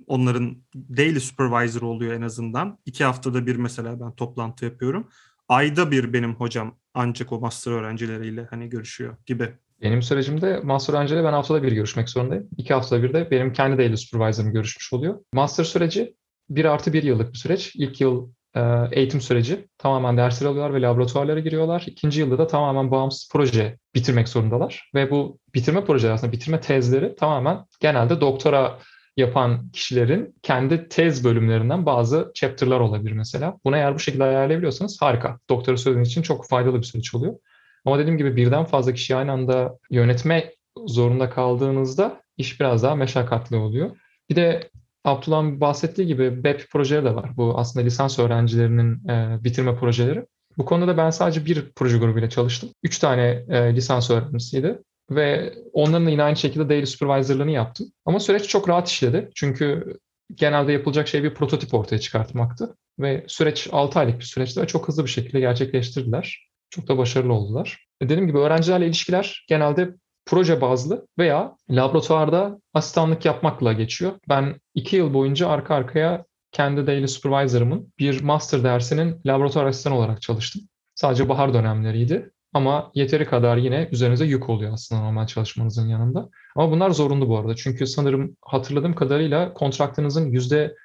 [0.07, 2.79] onların daily supervisor oluyor en azından.
[2.85, 5.09] İki haftada bir mesela ben toplantı yapıyorum.
[5.47, 9.57] Ayda bir benim hocam ancak o master öğrencileriyle hani görüşüyor gibi.
[9.81, 12.49] Benim sürecimde master öğrenciyle ben haftada bir görüşmek zorundayım.
[12.57, 15.19] İki haftada bir de benim kendi daily supervisor'ım görüşmüş oluyor.
[15.33, 16.15] Master süreci
[16.49, 17.75] bir artı bir yıllık bir süreç.
[17.75, 21.83] İlk yıl e, eğitim süreci tamamen dersler alıyorlar ve laboratuvarlara giriyorlar.
[21.88, 24.91] İkinci yılda da tamamen bağımsız proje bitirmek zorundalar.
[24.95, 28.79] Ve bu bitirme projeleri aslında bitirme tezleri tamamen genelde doktora
[29.17, 33.57] yapan kişilerin kendi tez bölümlerinden bazı chapter'lar olabilir mesela.
[33.65, 35.39] Bunu eğer bu şekilde ayarlayabiliyorsanız harika.
[35.49, 37.36] Doktora söylediğiniz için çok faydalı bir süreç oluyor.
[37.85, 40.53] Ama dediğim gibi birden fazla kişi aynı anda yönetme
[40.87, 43.97] zorunda kaldığınızda iş biraz daha meşakkatli oluyor.
[44.29, 44.69] Bir de
[45.03, 47.37] Abdullah'ın bahsettiği gibi BEP projeleri de var.
[47.37, 50.25] Bu aslında lisans öğrencilerinin e, bitirme projeleri.
[50.57, 52.69] Bu konuda da ben sadece bir proje grubuyla çalıştım.
[52.83, 54.79] Üç tane e, lisans öğrencisiydi
[55.11, 57.87] ve onların da yine aynı şekilde daily supervisor'larını yaptım.
[58.05, 59.29] Ama süreç çok rahat işledi.
[59.35, 59.97] Çünkü
[60.35, 62.75] genelde yapılacak şey bir prototip ortaya çıkartmaktı.
[62.99, 66.52] Ve süreç 6 aylık bir süreçti ve çok hızlı bir şekilde gerçekleştirdiler.
[66.73, 67.88] Çok da başarılı oldular.
[68.01, 69.89] Dediğim gibi öğrencilerle ilişkiler genelde
[70.25, 74.12] proje bazlı veya laboratuvarda asistanlık yapmakla geçiyor.
[74.29, 80.21] Ben iki yıl boyunca arka arkaya kendi daily supervisor'ımın bir master dersinin laboratuvar asistanı olarak
[80.21, 80.62] çalıştım.
[80.95, 82.31] Sadece bahar dönemleriydi.
[82.53, 86.29] Ama yeteri kadar yine üzerinize yük oluyor aslında normal çalışmanızın yanında.
[86.55, 87.55] Ama bunlar zorunlu bu arada.
[87.55, 90.75] Çünkü sanırım hatırladığım kadarıyla kontraktınızın yüzde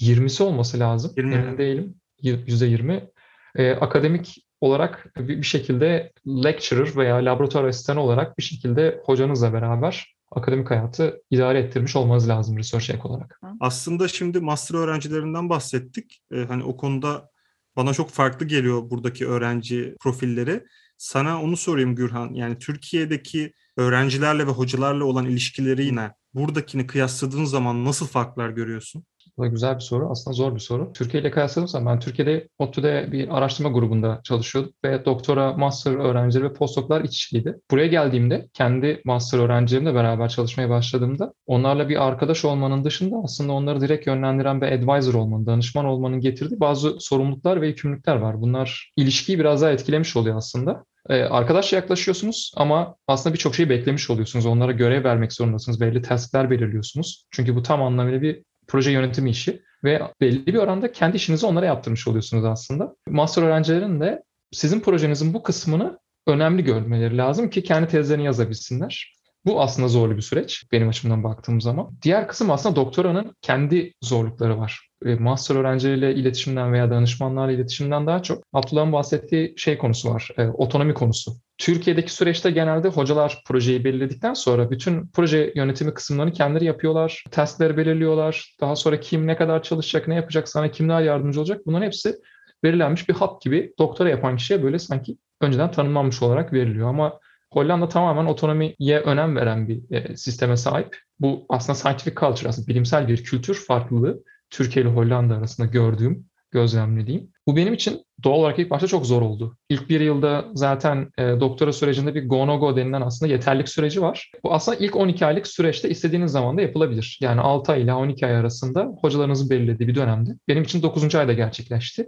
[0.00, 1.12] 20'si olması lazım.
[1.16, 1.34] 20.
[1.34, 1.94] Emin değilim.
[2.22, 3.10] %20.
[3.56, 10.70] Ee, akademik olarak bir şekilde lecturer veya laboratuvar asistanı olarak bir şekilde hocanızla beraber akademik
[10.70, 13.40] hayatı idare ettirmiş olmanız lazım research ek olarak.
[13.60, 16.22] Aslında şimdi master öğrencilerinden bahsettik.
[16.32, 17.30] Ee, hani o konuda
[17.76, 20.64] bana çok farklı geliyor buradaki öğrenci profilleri.
[20.98, 22.34] Sana onu sorayım Gürhan.
[22.34, 29.04] Yani Türkiye'deki öğrencilerle ve hocalarla olan ilişkileri yine buradakini kıyasladığın zaman nasıl farklar görüyorsun?
[29.38, 30.10] Bu da güzel bir soru.
[30.10, 30.92] Aslında zor bir soru.
[30.92, 36.52] Türkiye ile kıyasladığım ben Türkiye'de ODTÜ'de bir araştırma grubunda çalışıyordum ve doktora, master öğrencileri ve
[36.52, 37.60] postdoklar iç içiydi.
[37.70, 43.80] Buraya geldiğimde kendi master öğrencilerimle beraber çalışmaya başladığımda onlarla bir arkadaş olmanın dışında aslında onları
[43.80, 48.40] direkt yönlendiren bir advisor olmanın, danışman olmanın getirdiği bazı sorumluluklar ve yükümlülükler var.
[48.40, 50.84] Bunlar ilişkiyi biraz daha etkilemiş oluyor aslında.
[51.08, 54.46] Ee, arkadaşça yaklaşıyorsunuz ama aslında birçok şeyi beklemiş oluyorsunuz.
[54.46, 55.80] Onlara görev vermek zorundasınız.
[55.80, 57.24] Belli taskler belirliyorsunuz.
[57.30, 61.66] Çünkü bu tam anlamıyla bir proje yönetimi işi ve belli bir oranda kendi işinizi onlara
[61.66, 62.96] yaptırmış oluyorsunuz aslında.
[63.08, 69.16] Master öğrencilerin de sizin projenizin bu kısmını önemli görmeleri lazım ki kendi tezlerini yazabilsinler.
[69.44, 71.90] Bu aslında zorlu bir süreç benim açımdan baktığım zaman.
[72.02, 74.88] Diğer kısım aslında doktoranın kendi zorlukları var.
[75.04, 80.48] E, master öğrencileriyle iletişimden veya danışmanlarla iletişimden daha çok Abdullah'ın bahsettiği şey konusu var, e,
[80.48, 81.32] otonomi konusu.
[81.58, 87.24] Türkiye'deki süreçte genelde hocalar projeyi belirledikten sonra bütün proje yönetimi kısımlarını kendileri yapıyorlar.
[87.30, 88.56] Testleri belirliyorlar.
[88.60, 92.16] Daha sonra kim ne kadar çalışacak, ne yapacak, sana kimler yardımcı olacak bunların hepsi
[92.62, 96.88] belirlenmiş bir hap gibi doktora yapan kişiye böyle sanki önceden tanımlanmış olarak veriliyor.
[96.88, 97.18] Ama
[97.52, 100.96] Hollanda tamamen otonomiye önem veren bir e, sisteme sahip.
[101.20, 107.30] Bu aslında scientific culture, aslında bilimsel bir kültür farklılığı Türkiye ile Hollanda arasında gördüğüm gözlemlediğim.
[107.46, 109.56] Bu benim için doğal olarak ilk başta çok zor oldu.
[109.68, 114.02] İlk bir yılda zaten e, doktora sürecinde bir go no go denilen aslında yeterlik süreci
[114.02, 114.30] var.
[114.44, 117.18] Bu aslında ilk 12 aylık süreçte istediğiniz zaman da yapılabilir.
[117.20, 120.30] Yani 6 ay ile 12 ay arasında hocalarınızın belirlediği bir dönemde.
[120.48, 121.14] Benim için 9.
[121.14, 122.06] ayda gerçekleşti.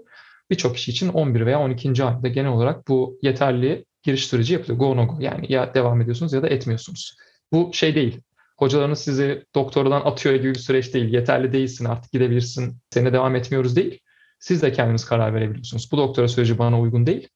[0.50, 2.04] Birçok kişi için 11 veya 12.
[2.04, 4.78] ayda genel olarak bu yeterli giriş süreci yapılıyor.
[4.78, 7.16] Go no go yani ya devam ediyorsunuz ya da etmiyorsunuz.
[7.52, 8.20] Bu şey değil.
[8.58, 11.12] Hocalarınız sizi doktordan atıyor gibi bir süreç değil.
[11.12, 12.76] Yeterli değilsin artık gidebilirsin.
[12.90, 14.00] Seninle devam etmiyoruz değil.
[14.38, 15.92] Siz de kendiniz karar verebiliyorsunuz.
[15.92, 17.28] Bu doktora süreci bana uygun değil.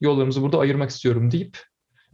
[0.00, 1.58] Yollarımızı burada ayırmak istiyorum deyip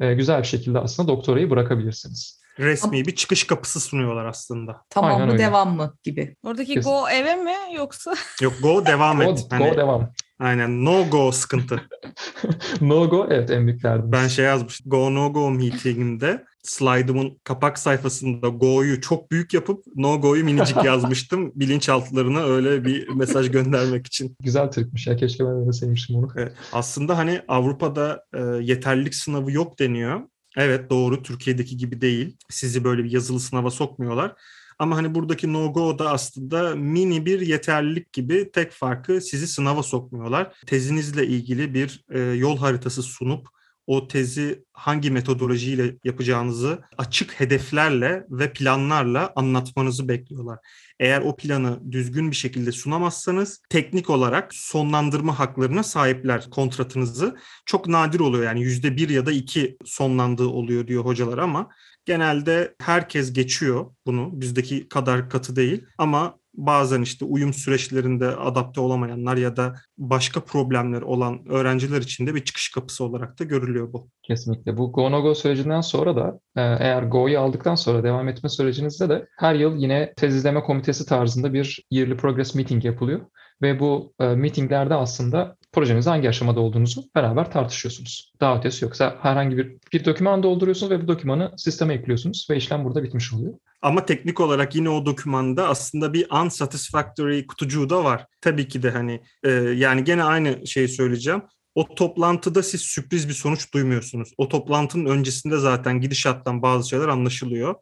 [0.00, 2.40] e, güzel bir şekilde aslında doktorayı bırakabilirsiniz.
[2.59, 4.82] Resmi bir çıkış kapısı sunuyorlar aslında.
[4.90, 5.42] Tamam Aynen mı öyle.
[5.42, 6.37] devam mı gibi.
[6.42, 6.90] Oradaki Kesin.
[6.90, 8.14] go eve mi yoksa?
[8.42, 9.38] Yok go devam Go, et.
[9.50, 10.12] go Hani, devam.
[10.38, 11.82] aynen no go sıkıntı.
[12.80, 13.85] no go evet en büyük.
[13.85, 14.90] Ben şey yazmıştım.
[14.90, 21.52] Go no go meetingimde slide'ımın kapak sayfasında go'yu çok büyük yapıp no go'yu minicik yazmıştım.
[21.55, 24.37] Bilinçaltılarına öyle bir mesaj göndermek için.
[24.40, 26.29] Güzel trikmiş ya keşke ben öyle sevmiştim onu.
[26.37, 26.52] Evet.
[26.72, 30.20] Aslında hani Avrupa'da e, yeterlilik sınavı yok deniyor.
[30.57, 32.37] Evet doğru Türkiye'deki gibi değil.
[32.50, 34.35] Sizi böyle bir yazılı sınava sokmuyorlar.
[34.79, 40.52] Ama hani buradaki no-go da aslında mini bir yeterlilik gibi tek farkı sizi sınava sokmuyorlar.
[40.66, 43.48] Tezinizle ilgili bir e, yol haritası sunup
[43.87, 50.59] o tezi hangi metodolojiyle yapacağınızı açık hedeflerle ve planlarla anlatmanızı bekliyorlar.
[51.01, 57.37] Eğer o planı düzgün bir şekilde sunamazsanız teknik olarak sonlandırma haklarına sahipler kontratınızı.
[57.66, 61.68] Çok nadir oluyor yani yüzde bir ya da iki sonlandığı oluyor diyor hocalar ama
[62.05, 64.40] genelde herkes geçiyor bunu.
[64.40, 71.03] Bizdeki kadar katı değil ama bazen işte uyum süreçlerinde adapte olamayanlar ya da başka problemler
[71.03, 74.09] olan öğrenciler için de bir çıkış kapısı olarak da görülüyor bu.
[74.23, 74.77] Kesinlikle.
[74.77, 79.09] Bu Go No Go sürecinden sonra da e, eğer Go'yu aldıktan sonra devam etme sürecinizde
[79.09, 83.21] de her yıl yine tez izleme komitesi tarzında bir yearly progress meeting yapılıyor.
[83.62, 88.33] Ve bu e, meetinglerde aslında projenizin hangi aşamada olduğunuzu beraber tartışıyorsunuz.
[88.40, 92.85] Daha ötesi yoksa herhangi bir, bir doküman dolduruyorsunuz ve bu dokümanı sisteme ekliyorsunuz ve işlem
[92.85, 93.55] burada bitmiş oluyor.
[93.87, 98.27] Ama teknik olarak yine o dokümanda aslında bir unsatisfactory kutucuğu da var.
[98.40, 101.42] Tabii ki de hani e, yani gene aynı şeyi söyleyeceğim.
[101.75, 104.33] O toplantıda siz sürpriz bir sonuç duymuyorsunuz.
[104.38, 107.75] O toplantının öncesinde zaten gidişattan bazı şeyler anlaşılıyor.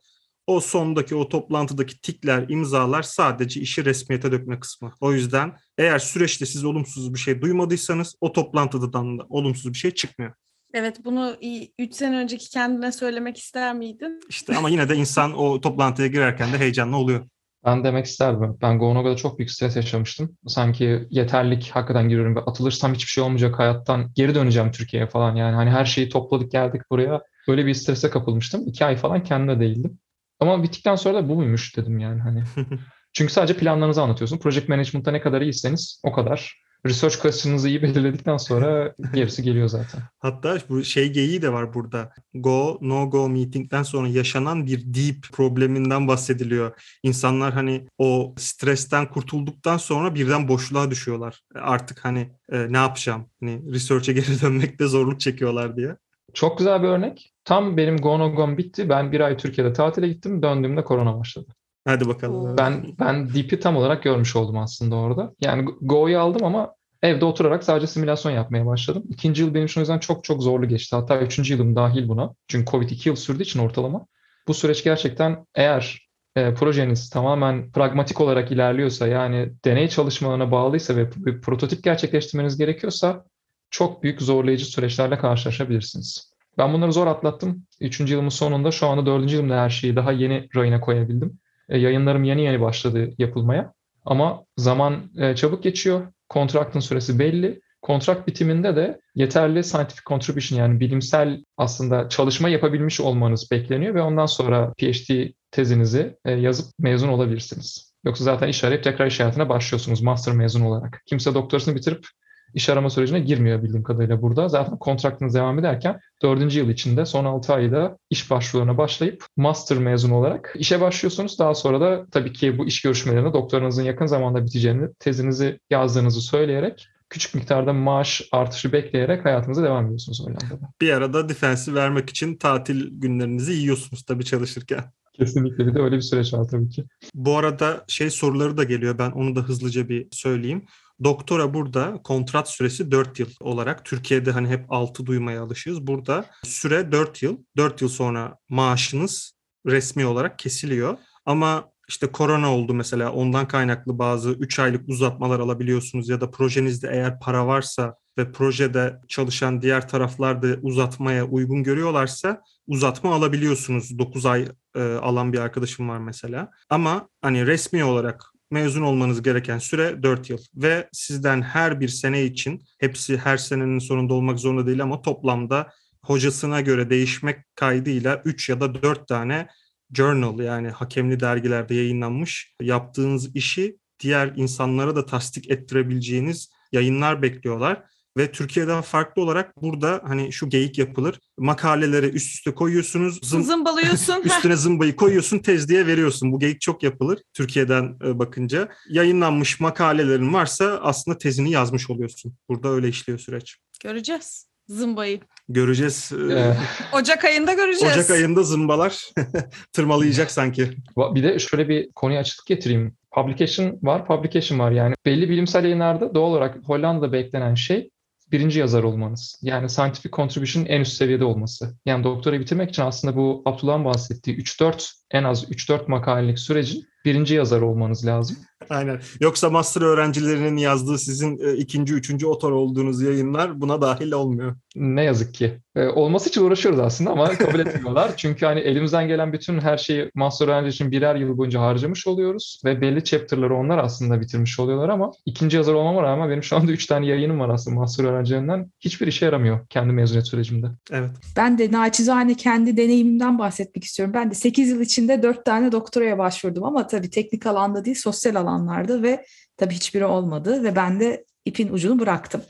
[0.46, 4.92] O sondaki o toplantıdaki tikler, imzalar sadece işi resmiyete dökme kısmı.
[5.00, 9.90] O yüzden eğer süreçte siz olumsuz bir şey duymadıysanız o toplantıdan da olumsuz bir şey
[9.90, 10.32] çıkmıyor.
[10.74, 11.36] Evet bunu
[11.78, 14.20] 3 sene önceki kendine söylemek ister miydin?
[14.28, 17.26] İşte ama yine de insan o toplantıya girerken de heyecanlı oluyor.
[17.64, 18.58] Ben demek isterdim.
[18.62, 20.36] Ben Gonogo'da çok büyük stres yaşamıştım.
[20.46, 25.36] Sanki yeterlik hakikaten giriyorum ve atılırsam hiçbir şey olmayacak hayattan geri döneceğim Türkiye'ye falan.
[25.36, 27.22] Yani hani her şeyi topladık geldik buraya.
[27.48, 28.68] Böyle bir strese kapılmıştım.
[28.68, 29.98] İki ay falan kendime değildim.
[30.40, 32.42] Ama bittikten sonra da bu muymuş dedim yani hani.
[33.12, 34.38] Çünkü sadece planlarınızı anlatıyorsun.
[34.38, 36.63] Project management'ta ne kadar iyiyseniz o kadar.
[36.86, 40.00] Research question'ınızı iyi belirledikten sonra gerisi geliyor zaten.
[40.18, 42.12] Hatta bu şey geyiği de var burada.
[42.34, 46.82] Go, no go meetingden sonra yaşanan bir deep probleminden bahsediliyor.
[47.02, 51.40] İnsanlar hani o stresten kurtulduktan sonra birden boşluğa düşüyorlar.
[51.54, 53.26] Artık hani e, ne yapacağım?
[53.40, 55.96] Hani research'e geri dönmekte zorluk çekiyorlar diye.
[56.34, 57.32] Çok güzel bir örnek.
[57.44, 58.88] Tam benim Go No Go'm bitti.
[58.88, 60.42] Ben bir ay Türkiye'de tatile gittim.
[60.42, 61.54] Döndüğümde korona başladı.
[61.84, 62.58] Hadi bakalım.
[62.58, 65.34] Ben ben Deep'i tam olarak görmüş oldum aslında orada.
[65.40, 69.04] Yani Go'yu aldım ama evde oturarak sadece simülasyon yapmaya başladım.
[69.08, 70.96] İkinci yıl benim için o yüzden çok çok zorlu geçti.
[70.96, 72.34] Hatta üçüncü yılım dahil buna.
[72.48, 74.06] Çünkü Covid iki yıl sürdüğü için ortalama.
[74.48, 81.10] Bu süreç gerçekten eğer e, projeniz tamamen pragmatik olarak ilerliyorsa yani deney çalışmalarına bağlıysa ve
[81.16, 83.24] bir prototip gerçekleştirmeniz gerekiyorsa
[83.70, 86.32] çok büyük zorlayıcı süreçlerle karşılaşabilirsiniz.
[86.58, 87.66] Ben bunları zor atlattım.
[87.80, 91.38] Üçüncü yılımın sonunda şu anda dördüncü yılımda her şeyi daha yeni rayına koyabildim.
[91.68, 93.72] E, yayınlarım yeni yeni başladı yapılmaya.
[94.04, 96.12] Ama zaman e, çabuk geçiyor.
[96.28, 97.60] Kontraktın süresi belli.
[97.82, 104.26] Kontrat bitiminde de yeterli scientific contribution yani bilimsel aslında çalışma yapabilmiş olmanız bekleniyor ve ondan
[104.26, 107.94] sonra PhD tezinizi e, yazıp mezun olabilirsiniz.
[108.04, 111.02] Yoksa zaten iş arayıp tekrar iş hayatına başlıyorsunuz master mezun olarak.
[111.06, 112.06] Kimse doktorasını bitirip
[112.54, 114.48] iş arama sürecine girmiyor bildiğim kadarıyla burada.
[114.48, 120.10] Zaten kontraktınız devam ederken dördüncü yıl içinde son 6 ayda iş başvurularına başlayıp master mezun
[120.10, 121.38] olarak işe başlıyorsunuz.
[121.38, 126.88] Daha sonra da tabii ki bu iş görüşmelerinde doktoranızın yakın zamanda biteceğini, tezinizi yazdığınızı söyleyerek
[127.10, 130.70] küçük miktarda maaş artışı bekleyerek hayatınıza devam ediyorsunuz Hollanda'da.
[130.80, 134.84] Bir arada defensi vermek için tatil günlerinizi yiyorsunuz tabii çalışırken.
[135.12, 136.84] Kesinlikle bir de öyle bir süreç var tabii ki.
[137.14, 138.98] Bu arada şey soruları da geliyor.
[138.98, 140.64] Ben onu da hızlıca bir söyleyeyim.
[141.04, 145.86] Doktora burada kontrat süresi 4 yıl olarak Türkiye'de hani hep 6 duymaya alışığız.
[145.86, 147.38] Burada süre 4 yıl.
[147.56, 149.32] 4 yıl sonra maaşınız
[149.66, 150.98] resmi olarak kesiliyor.
[151.26, 156.88] Ama işte korona oldu mesela ondan kaynaklı bazı 3 aylık uzatmalar alabiliyorsunuz ya da projenizde
[156.92, 163.98] eğer para varsa ve projede çalışan diğer taraflar da uzatmaya uygun görüyorlarsa uzatma alabiliyorsunuz.
[163.98, 166.50] 9 ay e, alan bir arkadaşım var mesela.
[166.70, 172.24] Ama hani resmi olarak mezun olmanız gereken süre 4 yıl ve sizden her bir sene
[172.24, 178.48] için hepsi her senenin sonunda olmak zorunda değil ama toplamda hocasına göre değişmek kaydıyla 3
[178.48, 179.48] ya da 4 tane
[179.94, 187.82] journal yani hakemli dergilerde yayınlanmış yaptığınız işi diğer insanlara da tasdik ettirebileceğiniz yayınlar bekliyorlar.
[188.16, 191.20] Ve Türkiye'den farklı olarak burada hani şu geyik yapılır.
[191.38, 193.18] Makaleleri üst üste koyuyorsunuz.
[193.22, 194.22] Zım, Zımbalıyorsun.
[194.24, 196.32] üstüne zımbayı koyuyorsun tez diye veriyorsun.
[196.32, 198.68] Bu geyik çok yapılır Türkiye'den e, bakınca.
[198.88, 202.34] Yayınlanmış makalelerin varsa aslında tezini yazmış oluyorsun.
[202.48, 203.56] Burada öyle işliyor süreç.
[203.82, 205.20] Göreceğiz zımbayı.
[205.48, 206.12] Göreceğiz.
[206.30, 206.56] Ee,
[206.92, 207.96] Ocak ayında göreceğiz.
[207.96, 209.10] Ocak ayında zımbalar
[209.72, 210.70] tırmalayacak sanki.
[210.96, 212.96] Bir de şöyle bir konuya açıklık getireyim.
[213.10, 214.70] Publication var, publication var.
[214.70, 217.90] Yani belli bilimsel yayınlarda doğal olarak Hollanda'da beklenen şey
[218.32, 219.40] birinci yazar olmanız.
[219.42, 221.78] Yani scientific contribution en üst seviyede olması.
[221.86, 227.34] Yani doktora bitirmek için aslında bu Abdullah'ın bahsettiği 3-4 en az 3-4 makalelik sürecin birinci
[227.34, 228.36] yazar olmanız lazım.
[228.70, 229.00] Aynen.
[229.20, 234.56] Yoksa master öğrencilerinin yazdığı sizin e, ikinci, üçüncü otor olduğunuz yayınlar buna dahil olmuyor.
[234.76, 235.60] Ne yazık ki.
[235.76, 238.12] Ee, olması için uğraşıyoruz aslında ama kabul etmiyorlar.
[238.16, 242.60] Çünkü hani elimizden gelen bütün her şeyi master öğrenci için birer yıl boyunca harcamış oluyoruz
[242.64, 246.72] ve belli chapter'ları onlar aslında bitirmiş oluyorlar ama ikinci yazar olmama rağmen benim şu anda
[246.72, 248.70] üç tane yayınım var aslında master öğrencilerinden.
[248.80, 250.66] Hiçbir işe yaramıyor kendi mezuniyet sürecimde.
[250.90, 251.10] Evet.
[251.36, 254.14] Ben de naçizane kendi deneyimimden bahsetmek istiyorum.
[254.14, 258.34] Ben de 8 yıl içinde 4 tane doktoraya başvurdum ama tabii teknik alanda değil sosyal
[258.34, 259.24] alanlarda ve
[259.56, 262.42] tabii hiçbiri olmadı ve ben de ipin ucunu bıraktım.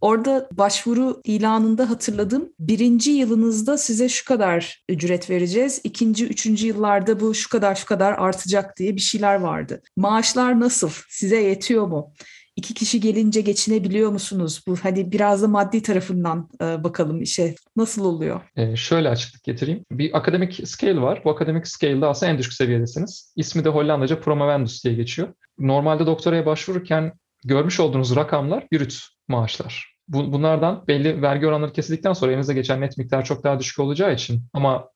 [0.00, 2.52] Orada başvuru ilanında hatırladım.
[2.58, 5.80] Birinci yılınızda size şu kadar ücret vereceğiz.
[5.84, 9.82] İkinci, üçüncü yıllarda bu şu kadar şu kadar artacak diye bir şeyler vardı.
[9.96, 10.90] Maaşlar nasıl?
[11.08, 12.12] Size yetiyor mu?
[12.60, 14.62] İki kişi gelince geçinebiliyor musunuz?
[14.66, 18.40] Bu hani biraz da maddi tarafından e, bakalım işe nasıl oluyor?
[18.56, 19.84] Ee, şöyle açıklık getireyim.
[19.90, 21.22] Bir akademik scale var.
[21.24, 23.32] Bu akademik scale'da aslında en düşük seviyedesiniz.
[23.36, 25.28] İsmi de Hollandaca promovendus diye geçiyor.
[25.58, 27.12] Normalde doktoraya başvururken
[27.44, 29.96] görmüş olduğunuz rakamlar brüt maaşlar.
[30.08, 34.14] Bu, bunlardan belli vergi oranları kesildikten sonra elinize geçen net miktar çok daha düşük olacağı
[34.14, 34.88] için ama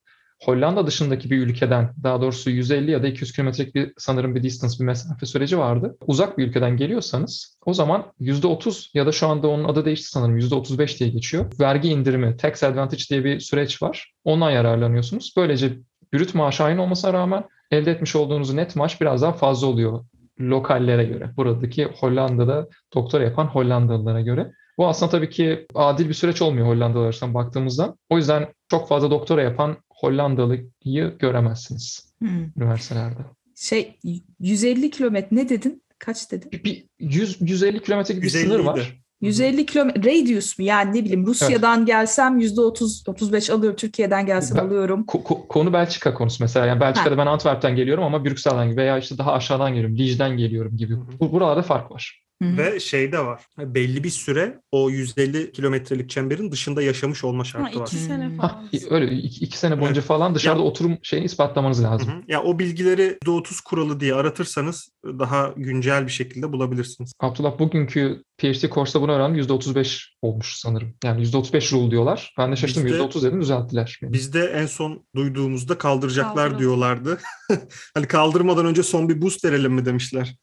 [0.43, 4.75] Hollanda dışındaki bir ülkeden daha doğrusu 150 ya da 200 kilometrelik bir sanırım bir distance
[4.79, 5.97] bir mesafe süreci vardı.
[6.07, 10.39] Uzak bir ülkeden geliyorsanız o zaman %30 ya da şu anda onun adı değişti sanırım
[10.39, 11.45] %35 diye geçiyor.
[11.59, 14.13] Vergi indirimi, tax advantage diye bir süreç var.
[14.23, 15.33] Ondan yararlanıyorsunuz.
[15.37, 15.77] Böylece
[16.13, 20.05] brüt maaş aynı olmasına rağmen elde etmiş olduğunuz net maaş biraz daha fazla oluyor
[20.39, 21.31] lokallere göre.
[21.37, 24.51] Buradaki Hollanda'da doktora yapan Hollandalılara göre.
[24.77, 27.95] Bu aslında tabii ki adil bir süreç olmuyor Hollandalılar açısından baktığımızda.
[28.09, 32.51] O yüzden çok fazla doktora yapan Hollandalıyı göremezsiniz hmm.
[32.57, 33.19] üniversitelerde.
[33.55, 33.99] Şey
[34.39, 35.83] 150 kilometre ne dedin?
[35.99, 36.51] Kaç dedin?
[36.51, 39.01] Bir 100 150 kilometre gibi bir sınır var.
[39.21, 41.87] 150 kilometre radius mu yani ne bileyim Rusya'dan evet.
[41.87, 45.05] gelsem %30 35 alıyorum Türkiye'den gelsem ben, alıyorum.
[45.07, 47.17] Ko- konu Belçika konusu mesela yani Belçika'da ha.
[47.17, 50.95] ben Antwerp'ten geliyorum ama Brüksel'den veya işte daha aşağıdan geliyorum Liège'den geliyorum gibi.
[51.19, 52.24] Bu, buralarda fark var.
[52.41, 52.57] Hı-hı.
[52.57, 53.45] Ve şey de var.
[53.57, 57.87] Belli bir süre o 150 kilometrelik çemberin dışında yaşamış olma şartı ha, var.
[57.87, 58.49] İki sene falan.
[58.49, 60.07] Ha, öyle iki, iki sene boyunca evet.
[60.07, 62.07] falan dışarıda ya, oturum şeyini ispatlamanız lazım.
[62.07, 62.21] Hı-hı.
[62.27, 67.13] Ya o bilgileri %30 kuralı diye aratırsanız daha güncel bir şekilde bulabilirsiniz.
[67.19, 69.43] Abdullah bugünkü PhD kursta bunu öğrendim.
[69.43, 70.93] %35 olmuş sanırım.
[71.03, 72.33] Yani %35 rule diyorlar.
[72.37, 72.85] Ben de şaşırdım.
[72.85, 73.99] Bizde, %30 dedim düzelttiler.
[74.01, 74.13] Beni.
[74.13, 76.59] Bizde en son duyduğumuzda kaldıracaklar Kaldıralım.
[76.59, 77.19] diyorlardı.
[77.93, 80.35] hani kaldırmadan önce son bir boost verelim mi demişler.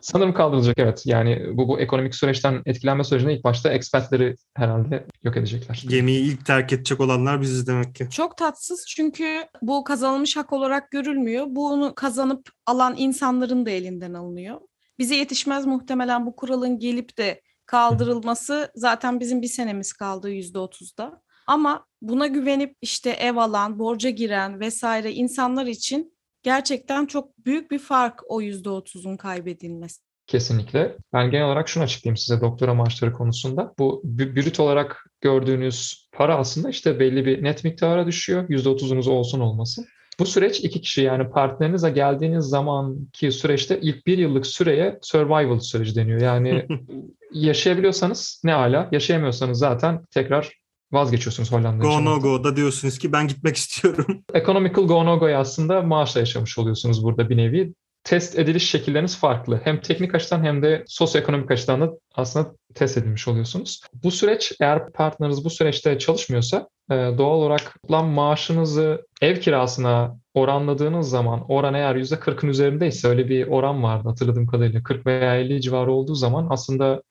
[0.00, 1.02] Sanırım kaldırılacak evet.
[1.06, 5.84] Yani bu, bu ekonomik süreçten etkilenme sürecinde ilk başta expatleri herhalde yok edecekler.
[5.88, 8.08] Gemiyi ilk terk edecek olanlar biziz demek ki.
[8.10, 11.46] Çok tatsız çünkü bu kazanılmış hak olarak görülmüyor.
[11.48, 14.60] Bunu kazanıp alan insanların da elinden alınıyor.
[14.98, 21.22] Bize yetişmez muhtemelen bu kuralın gelip de kaldırılması zaten bizim bir senemiz kaldı yüzde otuzda.
[21.46, 26.17] Ama buna güvenip işte ev alan, borca giren vesaire insanlar için
[26.48, 30.00] gerçekten çok büyük bir fark o yüzde otuzun kaybedilmesi.
[30.26, 30.96] Kesinlikle.
[31.12, 33.74] Ben genel olarak şunu açıklayayım size doktora maaşları konusunda.
[33.78, 38.48] Bu brüt olarak gördüğünüz para aslında işte belli bir net miktara düşüyor.
[38.48, 39.86] %30'unuz olsun olmasın.
[40.20, 45.96] Bu süreç iki kişi yani partnerinize geldiğiniz zamanki süreçte ilk bir yıllık süreye survival süreci
[45.96, 46.20] deniyor.
[46.20, 46.66] Yani
[47.32, 50.57] yaşayabiliyorsanız ne ala, yaşayamıyorsanız zaten tekrar
[50.92, 54.24] vazgeçiyorsunuz Hollanda Go no go da diyorsunuz ki ben gitmek istiyorum.
[54.34, 57.74] Economical go no go'yu aslında maaşla yaşamış oluyorsunuz burada bir nevi.
[58.04, 59.60] Test ediliş şekilleriniz farklı.
[59.64, 63.80] Hem teknik açıdan hem de sosyoekonomik açıdan da aslında test edilmiş oluyorsunuz.
[64.04, 71.10] Bu süreç eğer partneriniz bu süreçte çalışmıyorsa e, doğal olarak toplam maaşınızı ev kirasına oranladığınız
[71.10, 75.92] zaman oran eğer %40'ın üzerindeyse öyle bir oran vardı hatırladığım kadarıyla 40 veya 50 civarı
[75.92, 77.02] olduğu zaman aslında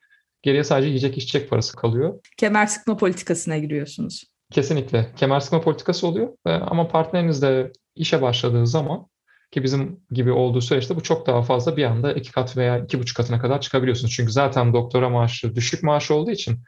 [0.48, 2.20] geriye sadece yiyecek içecek parası kalıyor.
[2.38, 4.24] Kemer sıkma politikasına giriyorsunuz.
[4.52, 5.12] Kesinlikle.
[5.16, 9.08] Kemer sıkma politikası oluyor Ee, ama partneriniz de işe başladığı zaman
[9.52, 13.00] ki bizim gibi olduğu süreçte bu çok daha fazla bir anda iki kat veya iki
[13.00, 14.14] buçuk katına kadar çıkabiliyorsunuz.
[14.14, 16.60] Çünkü zaten doktora maaşı düşük maaş olduğu için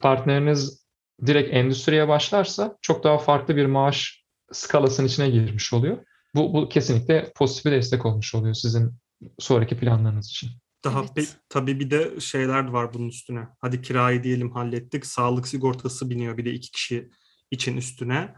[0.00, 0.86] partneriniz
[1.26, 5.96] direkt endüstriye başlarsa çok daha farklı bir maaş skalasının içine girmiş oluyor.
[6.34, 8.92] Bu, bu kesinlikle pozitif bir destek olmuş oluyor sizin
[9.38, 10.50] sonraki planlarınız için.
[10.84, 11.10] Daha Evet.
[11.16, 13.48] pe- tabii bir de şeyler var bunun üstüne.
[13.60, 15.06] Hadi kirayı diyelim hallettik.
[15.06, 17.10] Sağlık sigortası biniyor bir de iki kişi
[17.50, 18.34] için üstüne.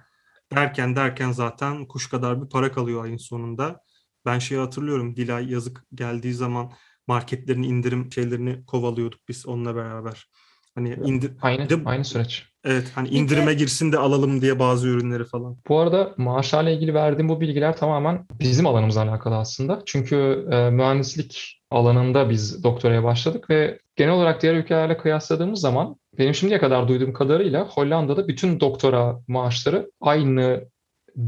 [0.53, 3.81] Derken derken zaten kuş kadar bir para kalıyor ayın sonunda.
[4.27, 5.17] Ben şeyi hatırlıyorum.
[5.17, 6.73] Dilay yazık geldiği zaman
[7.07, 10.31] marketlerin indirim şeylerini kovalıyorduk biz onunla beraber.
[10.75, 12.53] Hani indir Aynı, de- aynı süreç.
[12.67, 15.57] Evet hani Bir de- indirime girsin de alalım diye bazı ürünleri falan.
[15.69, 19.83] Bu arada maaşlarla ilgili verdiğim bu bilgiler tamamen bizim alanımızla alakalı aslında.
[19.87, 26.35] Çünkü e, mühendislik alanında biz doktoraya başladık ve genel olarak diğer ülkelerle kıyasladığımız zaman benim
[26.35, 30.65] şimdiye kadar duyduğum kadarıyla Hollanda'da bütün doktora maaşları aynı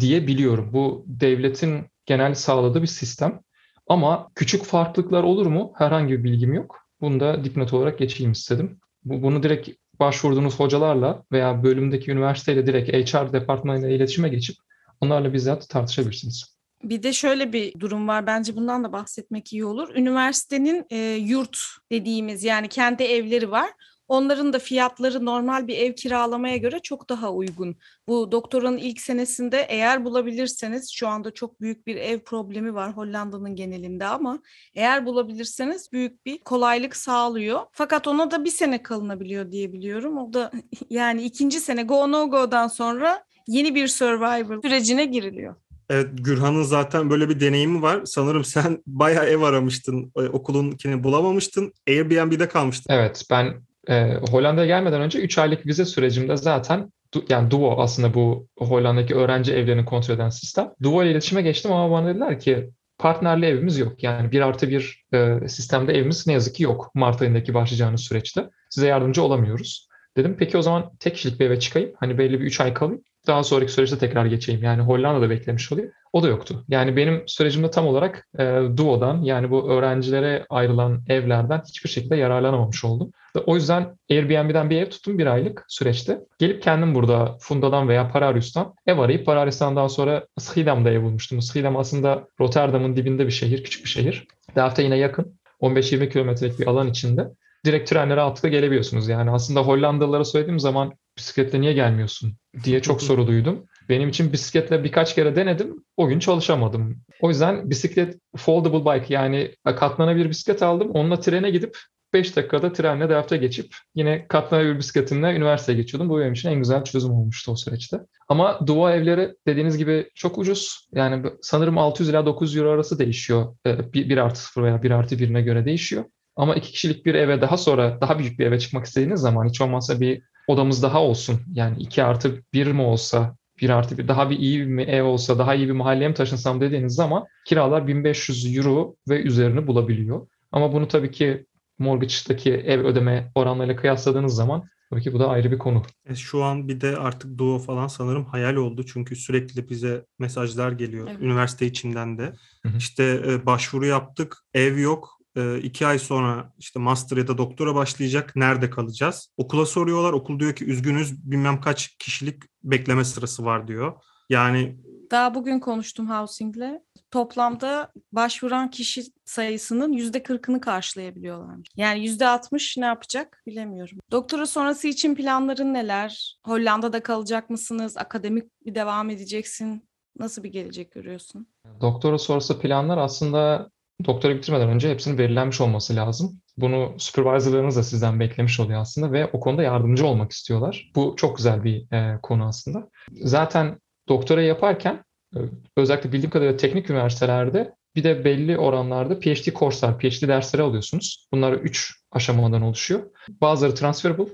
[0.00, 0.70] diye biliyorum.
[0.72, 3.40] Bu devletin genel sağladığı bir sistem.
[3.88, 5.72] Ama küçük farklılıklar olur mu?
[5.76, 6.76] Herhangi bir bilgim yok.
[7.00, 8.78] Bunu da dipnot olarak geçeyim istedim.
[9.04, 9.68] Bu, bunu direkt
[10.00, 14.56] başvurduğunuz hocalarla veya bölümdeki üniversiteyle direkt HR departmanıyla iletişime geçip
[15.00, 16.58] onlarla bizzat tartışabilirsiniz.
[16.84, 18.26] Bir de şöyle bir durum var.
[18.26, 19.94] Bence bundan da bahsetmek iyi olur.
[19.94, 21.58] Üniversitenin e, yurt
[21.92, 23.70] dediğimiz yani kendi evleri var.
[24.08, 27.76] Onların da fiyatları normal bir ev kiralamaya göre çok daha uygun.
[28.08, 33.56] Bu doktoranın ilk senesinde eğer bulabilirseniz şu anda çok büyük bir ev problemi var Hollanda'nın
[33.56, 34.38] genelinde ama
[34.74, 37.60] eğer bulabilirseniz büyük bir kolaylık sağlıyor.
[37.72, 40.18] Fakat ona da bir sene kalınabiliyor diye biliyorum.
[40.18, 40.50] O da
[40.90, 45.54] yani ikinci sene go no go'dan sonra yeni bir survival sürecine giriliyor.
[45.90, 48.00] Evet Gürhan'ın zaten böyle bir deneyimi var.
[48.04, 50.12] Sanırım sen bayağı ev aramıştın.
[50.16, 51.72] E, Okulunkini bulamamıştın.
[51.88, 52.92] Airbnb'de kalmıştın.
[52.92, 56.92] Evet, ben e, Hollanda'ya gelmeden önce 3 aylık vize sürecimde zaten
[57.28, 60.70] yani Duo aslında bu Hollanda'daki öğrenci evlerini kontrol eden sistem.
[60.82, 64.02] Duo ile iletişime geçtim ama bana dediler ki partnerli evimiz yok.
[64.02, 68.50] Yani bir artı bir e, sistemde evimiz ne yazık ki yok Mart ayındaki başlayacağınız süreçte.
[68.70, 69.88] Size yardımcı olamıyoruz.
[70.16, 71.92] Dedim peki o zaman tek kişilik bir eve çıkayım.
[72.00, 73.02] Hani belli bir 3 ay kalayım.
[73.28, 74.62] Daha sonraki süreçte tekrar geçeyim.
[74.62, 75.90] Yani Hollanda'da beklemiş olayım.
[76.12, 76.64] O da yoktu.
[76.68, 82.84] Yani benim sürecimde tam olarak e, Duo'dan yani bu öğrencilere ayrılan evlerden hiçbir şekilde yararlanamamış
[82.84, 83.10] oldum.
[83.46, 86.20] O yüzden Airbnb'den bir ev tuttum bir aylık süreçte.
[86.38, 91.42] Gelip kendim burada Funda'dan veya Pararius'tan ev arayıp Pararius'tan daha sonra Schiedam'da ev bulmuştum.
[91.42, 94.26] Schiedam aslında Rotterdam'ın dibinde bir şehir, küçük bir şehir.
[94.56, 95.38] Delft'e yine yakın.
[95.60, 97.28] 15-20 kilometrelik bir alan içinde.
[97.64, 99.08] Direkt trenle rahatlıkla gelebiliyorsunuz.
[99.08, 103.66] Yani aslında Hollandalılara söylediğim zaman bisikletle niye gelmiyorsun diye çok soru duydum.
[103.88, 105.84] Benim için bisikletle birkaç kere denedim.
[105.96, 107.02] O gün çalışamadım.
[107.20, 110.90] O yüzden bisiklet foldable bike yani katlanabilir bisiklet aldım.
[110.90, 111.76] Onunla trene gidip
[112.12, 116.10] 5 dakikada trenle Delft'e geçip yine katlanabilir bisikletimle üniversiteye geçiyordum.
[116.10, 117.98] Bu benim için en güzel çözüm olmuştu o süreçte.
[118.28, 120.88] Ama Duo evleri dediğiniz gibi çok ucuz.
[120.92, 123.56] Yani sanırım 600 ila 900 euro arası değişiyor.
[123.66, 126.04] 1 artı 0 veya 1 artı 1'ine göre değişiyor.
[126.36, 129.60] Ama iki kişilik bir eve daha sonra daha büyük bir eve çıkmak istediğiniz zaman hiç
[129.60, 131.40] olmazsa bir odamız daha olsun.
[131.52, 135.38] Yani 2 artı 1 mi olsa, 1 artı 1 daha bir iyi bir ev olsa,
[135.38, 140.28] daha iyi bir mahalleye mi taşınsam dediğiniz zaman kiralar 1500 euro ve üzerini bulabiliyor.
[140.52, 141.46] Ama bunu tabii ki
[141.78, 145.82] mortgage'daki ev ödeme oranlarıyla kıyasladığınız zaman tabii ki bu da ayrı bir konu.
[146.06, 148.84] E, Şu an bir de artık Duo falan sanırım hayal oldu.
[148.92, 151.08] Çünkü sürekli bize mesajlar geliyor.
[151.10, 151.22] Evet.
[151.22, 152.32] Üniversite içinden de.
[152.62, 152.76] Hı hı.
[152.78, 154.36] İşte e, başvuru yaptık.
[154.54, 155.17] Ev yok.
[155.36, 158.36] E, iki ay sonra işte master ya da doktora başlayacak.
[158.36, 159.32] Nerede kalacağız?
[159.36, 160.12] Okula soruyorlar.
[160.12, 163.92] Okul diyor ki üzgünüz bilmem kaç kişilik bekleme sırası var diyor.
[164.30, 164.76] Yani
[165.10, 166.80] Daha bugün konuştum Housing'le.
[167.10, 171.68] Toplamda başvuran kişi sayısının yüzde kırkını karşılayabiliyorlarmış.
[171.76, 173.98] Yani yüzde altmış ne yapacak bilemiyorum.
[174.10, 176.38] Doktora sonrası için planların neler?
[176.44, 177.96] Hollanda'da kalacak mısınız?
[177.96, 179.88] Akademik bir devam edeceksin?
[180.18, 181.46] Nasıl bir gelecek görüyorsun?
[181.80, 183.70] Doktora sonrası planlar aslında
[184.04, 186.40] doktora bitirmeden önce hepsinin belirlenmiş olması lazım.
[186.56, 190.90] Bunu supervisorlarınız da sizden beklemiş oluyor aslında ve o konuda yardımcı olmak istiyorlar.
[190.94, 192.88] Bu çok güzel bir e, konu aslında.
[193.12, 193.78] Zaten
[194.08, 195.04] doktora yaparken
[195.36, 195.38] e,
[195.76, 201.28] özellikle bildiğim kadarıyla teknik üniversitelerde bir de belli oranlarda PhD kurslar, PhD dersleri alıyorsunuz.
[201.32, 203.02] Bunlar üç aşamadan oluşuyor.
[203.28, 204.26] Bazıları transferable,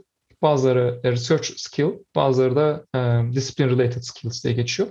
[0.43, 4.89] bazıları research skill, bazıları da e, discipline related skills diye geçiyor.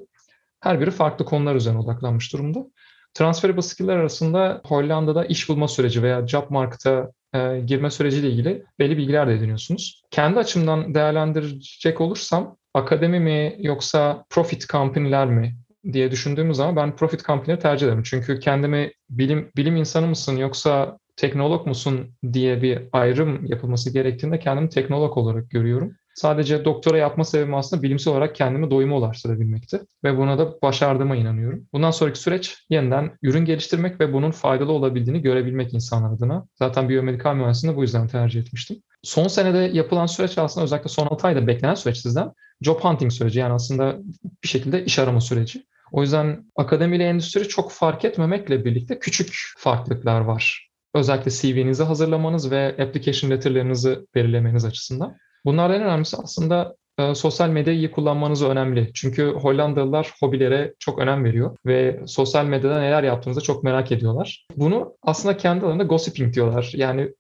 [0.59, 2.65] Her biri farklı konular üzerine odaklanmış durumda.
[3.13, 8.97] Transferable skill'ler arasında Hollanda'da iş bulma süreci veya job market'a e, girme süreciyle ilgili belli
[8.97, 10.01] bilgiler de ediniyorsunuz.
[10.11, 15.55] Kendi açımdan değerlendirecek olursam akademi mi yoksa profit company'ler mi
[15.93, 18.03] diye düşündüğümüz zaman ben profit company'leri tercih ederim.
[18.03, 24.69] Çünkü kendimi bilim bilim insanı mısın yoksa teknolog musun diye bir ayrım yapılması gerektiğinde kendimi
[24.69, 25.95] teknolog olarak görüyorum.
[26.15, 29.81] Sadece doktora yapma sebebim aslında bilimsel olarak kendimi doyuma ulaştırabilmekti.
[30.03, 31.67] Ve buna da başardığıma inanıyorum.
[31.73, 36.47] Bundan sonraki süreç yeniden ürün geliştirmek ve bunun faydalı olabildiğini görebilmek insanlar adına.
[36.55, 38.77] Zaten biyomedikal mühendisliğini bu yüzden tercih etmiştim.
[39.03, 43.39] Son senede yapılan süreç aslında özellikle son 6 ayda beklenen süreç sizden job hunting süreci
[43.39, 43.97] yani aslında
[44.43, 45.63] bir şekilde iş arama süreci.
[45.91, 50.69] O yüzden akademiyle endüstri çok fark etmemekle birlikte küçük farklılıklar var.
[50.93, 55.17] Özellikle CV'nizi hazırlamanız ve application letter'larınızı belirlemeniz açısından.
[55.45, 58.91] Bunlardan en önemlisi aslında e, sosyal medyayı iyi kullanmanız önemli.
[58.93, 64.47] Çünkü Hollandalılar hobilere çok önem veriyor ve sosyal medyada neler yaptığınızı çok merak ediyorlar.
[64.57, 66.71] Bunu aslında kendi alanında gossiping diyorlar.
[66.75, 67.13] Yani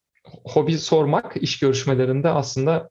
[0.45, 2.89] hobi sormak iş görüşmelerinde aslında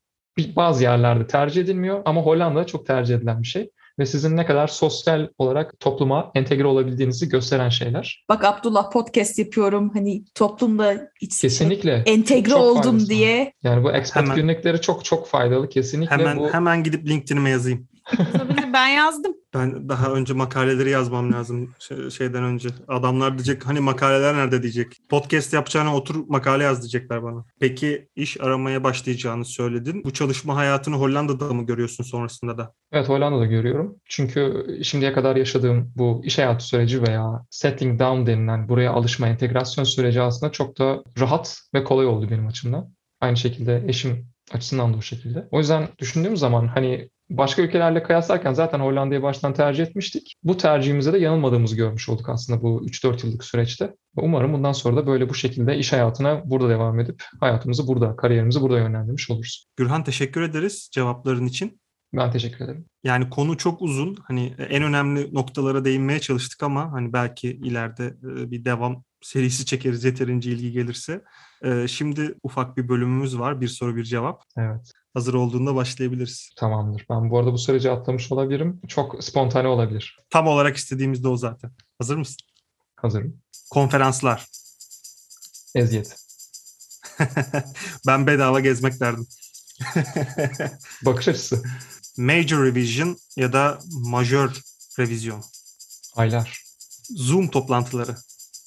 [0.56, 4.68] bazı yerlerde tercih edilmiyor ama Hollanda'da çok tercih edilen bir şey ve sizin ne kadar
[4.68, 8.24] sosyal olarak topluma entegre olabildiğinizi gösteren şeyler.
[8.28, 13.08] Bak Abdullah podcast yapıyorum hani toplumda iç, kesinlikle entegre çok oldum faydası.
[13.08, 13.52] diye.
[13.62, 16.16] Yani bu expat hemen, günlükleri çok çok faydalı kesinlikle.
[16.16, 16.48] Hemen bu...
[16.52, 17.88] hemen gidip LinkedIn'ime yazayım.
[18.06, 19.34] Tabii ben yazdım.
[19.54, 21.74] Ben daha önce makaleleri yazmam lazım
[22.10, 22.68] şeyden önce.
[22.88, 24.96] Adamlar diyecek hani makaleler nerede diyecek.
[25.08, 27.44] Podcast yapacağına otur makale yaz diyecekler bana.
[27.60, 30.04] Peki iş aramaya başlayacağını söyledin.
[30.04, 32.74] Bu çalışma hayatını Hollanda'da mı görüyorsun sonrasında da?
[32.92, 33.96] Evet Hollanda'da görüyorum.
[34.04, 39.84] Çünkü şimdiye kadar yaşadığım bu iş hayatı süreci veya settling down denilen buraya alışma, entegrasyon
[39.84, 42.94] süreci aslında çok da rahat ve kolay oldu benim açımdan.
[43.20, 45.48] Aynı şekilde eşim açısından da o şekilde.
[45.50, 50.34] O yüzden düşündüğüm zaman hani başka ülkelerle kıyaslarken zaten Hollanda'yı baştan tercih etmiştik.
[50.42, 53.94] Bu tercihimize de yanılmadığımızı görmüş olduk aslında bu 3-4 yıllık süreçte.
[54.16, 58.60] Umarım bundan sonra da böyle bu şekilde iş hayatına burada devam edip hayatımızı burada, kariyerimizi
[58.60, 59.66] burada yönlendirmiş oluruz.
[59.76, 61.80] Gürhan teşekkür ederiz cevapların için.
[62.14, 62.84] Ben teşekkür ederim.
[63.04, 64.16] Yani konu çok uzun.
[64.24, 70.04] Hani en önemli noktalara değinmeye çalıştık ama hani belki ileride e, bir devam serisi çekeriz
[70.04, 71.22] yeterince ilgi gelirse.
[71.64, 73.60] E, şimdi ufak bir bölümümüz var.
[73.60, 74.42] Bir soru bir cevap.
[74.56, 74.92] Evet.
[75.14, 76.50] Hazır olduğunda başlayabiliriz.
[76.56, 77.06] Tamamdır.
[77.10, 78.80] Ben bu arada bu süreci atlamış olabilirim.
[78.88, 80.18] Çok spontane olabilir.
[80.30, 81.70] Tam olarak istediğimiz de o zaten.
[81.98, 82.36] Hazır mısın?
[82.96, 83.36] Hazırım.
[83.70, 84.46] Konferanslar.
[85.74, 86.16] Eziyet.
[88.06, 89.26] ben bedava gezmek derdim.
[91.02, 91.62] Bakış açısı.
[92.16, 94.60] Major revision ya da majör
[94.98, 95.44] revizyon.
[96.16, 96.62] Aylar.
[97.16, 98.16] Zoom toplantıları.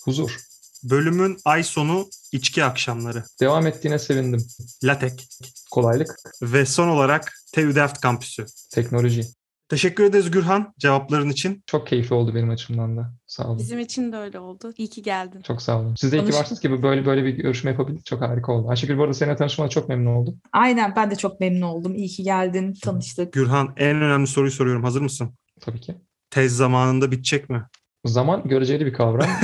[0.03, 0.37] Huzur.
[0.83, 3.23] Bölümün ay sonu içki akşamları.
[3.39, 4.47] Devam ettiğine sevindim.
[4.83, 5.27] Latek.
[5.76, 6.15] Kolaylık.
[6.41, 8.45] Ve son olarak TÜ Delft kampüsü.
[8.71, 9.21] Teknoloji.
[9.69, 11.63] Teşekkür ederiz Gürhan cevapların için.
[11.67, 13.13] Çok keyifli oldu benim açımdan da.
[13.28, 13.59] Sağ olun.
[13.59, 14.73] Bizim için de öyle oldu.
[14.78, 15.41] İyi ki geldin.
[15.41, 15.95] Çok sağ olun.
[15.95, 18.05] Siz de iyi ki varsınız ki böyle böyle bir görüşme yapabildik.
[18.05, 18.69] Çok harika oldu.
[18.69, 20.41] Ayşegül bu arada seninle tanışmana çok memnun oldum.
[20.53, 21.95] Aynen ben de çok memnun oldum.
[21.95, 22.73] İyi ki geldin.
[22.84, 23.34] Tanıştık.
[23.34, 24.84] Gürhan en önemli soruyu soruyorum.
[24.84, 25.34] Hazır mısın?
[25.61, 25.95] Tabii ki.
[26.30, 27.63] Tez zamanında bitecek mi?
[28.05, 29.30] Zaman göreceli bir kavram.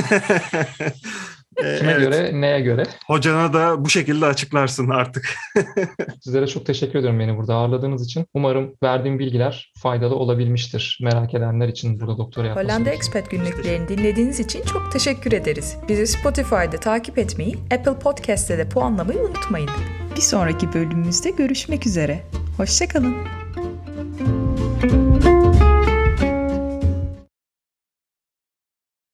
[1.58, 1.99] Kime evet.
[1.99, 2.84] göre, neye göre?
[3.08, 5.30] Hocana da bu şekilde açıklarsın artık.
[6.22, 8.26] Sizlere çok teşekkür ediyorum beni burada ağırladığınız için.
[8.34, 12.68] Umarım verdiğim bilgiler faydalı olabilmiştir merak edenler için burada doktora yapması.
[12.68, 15.78] Hollanda Expat günlüklerini dinlediğiniz için çok teşekkür ederiz.
[15.89, 19.70] Bizi Spotify'da takip etmeyi, Apple Podcast'te de puanlamayı unutmayın.
[20.16, 22.24] Bir sonraki bölümümüzde görüşmek üzere.
[22.58, 23.41] Hoşçakalın.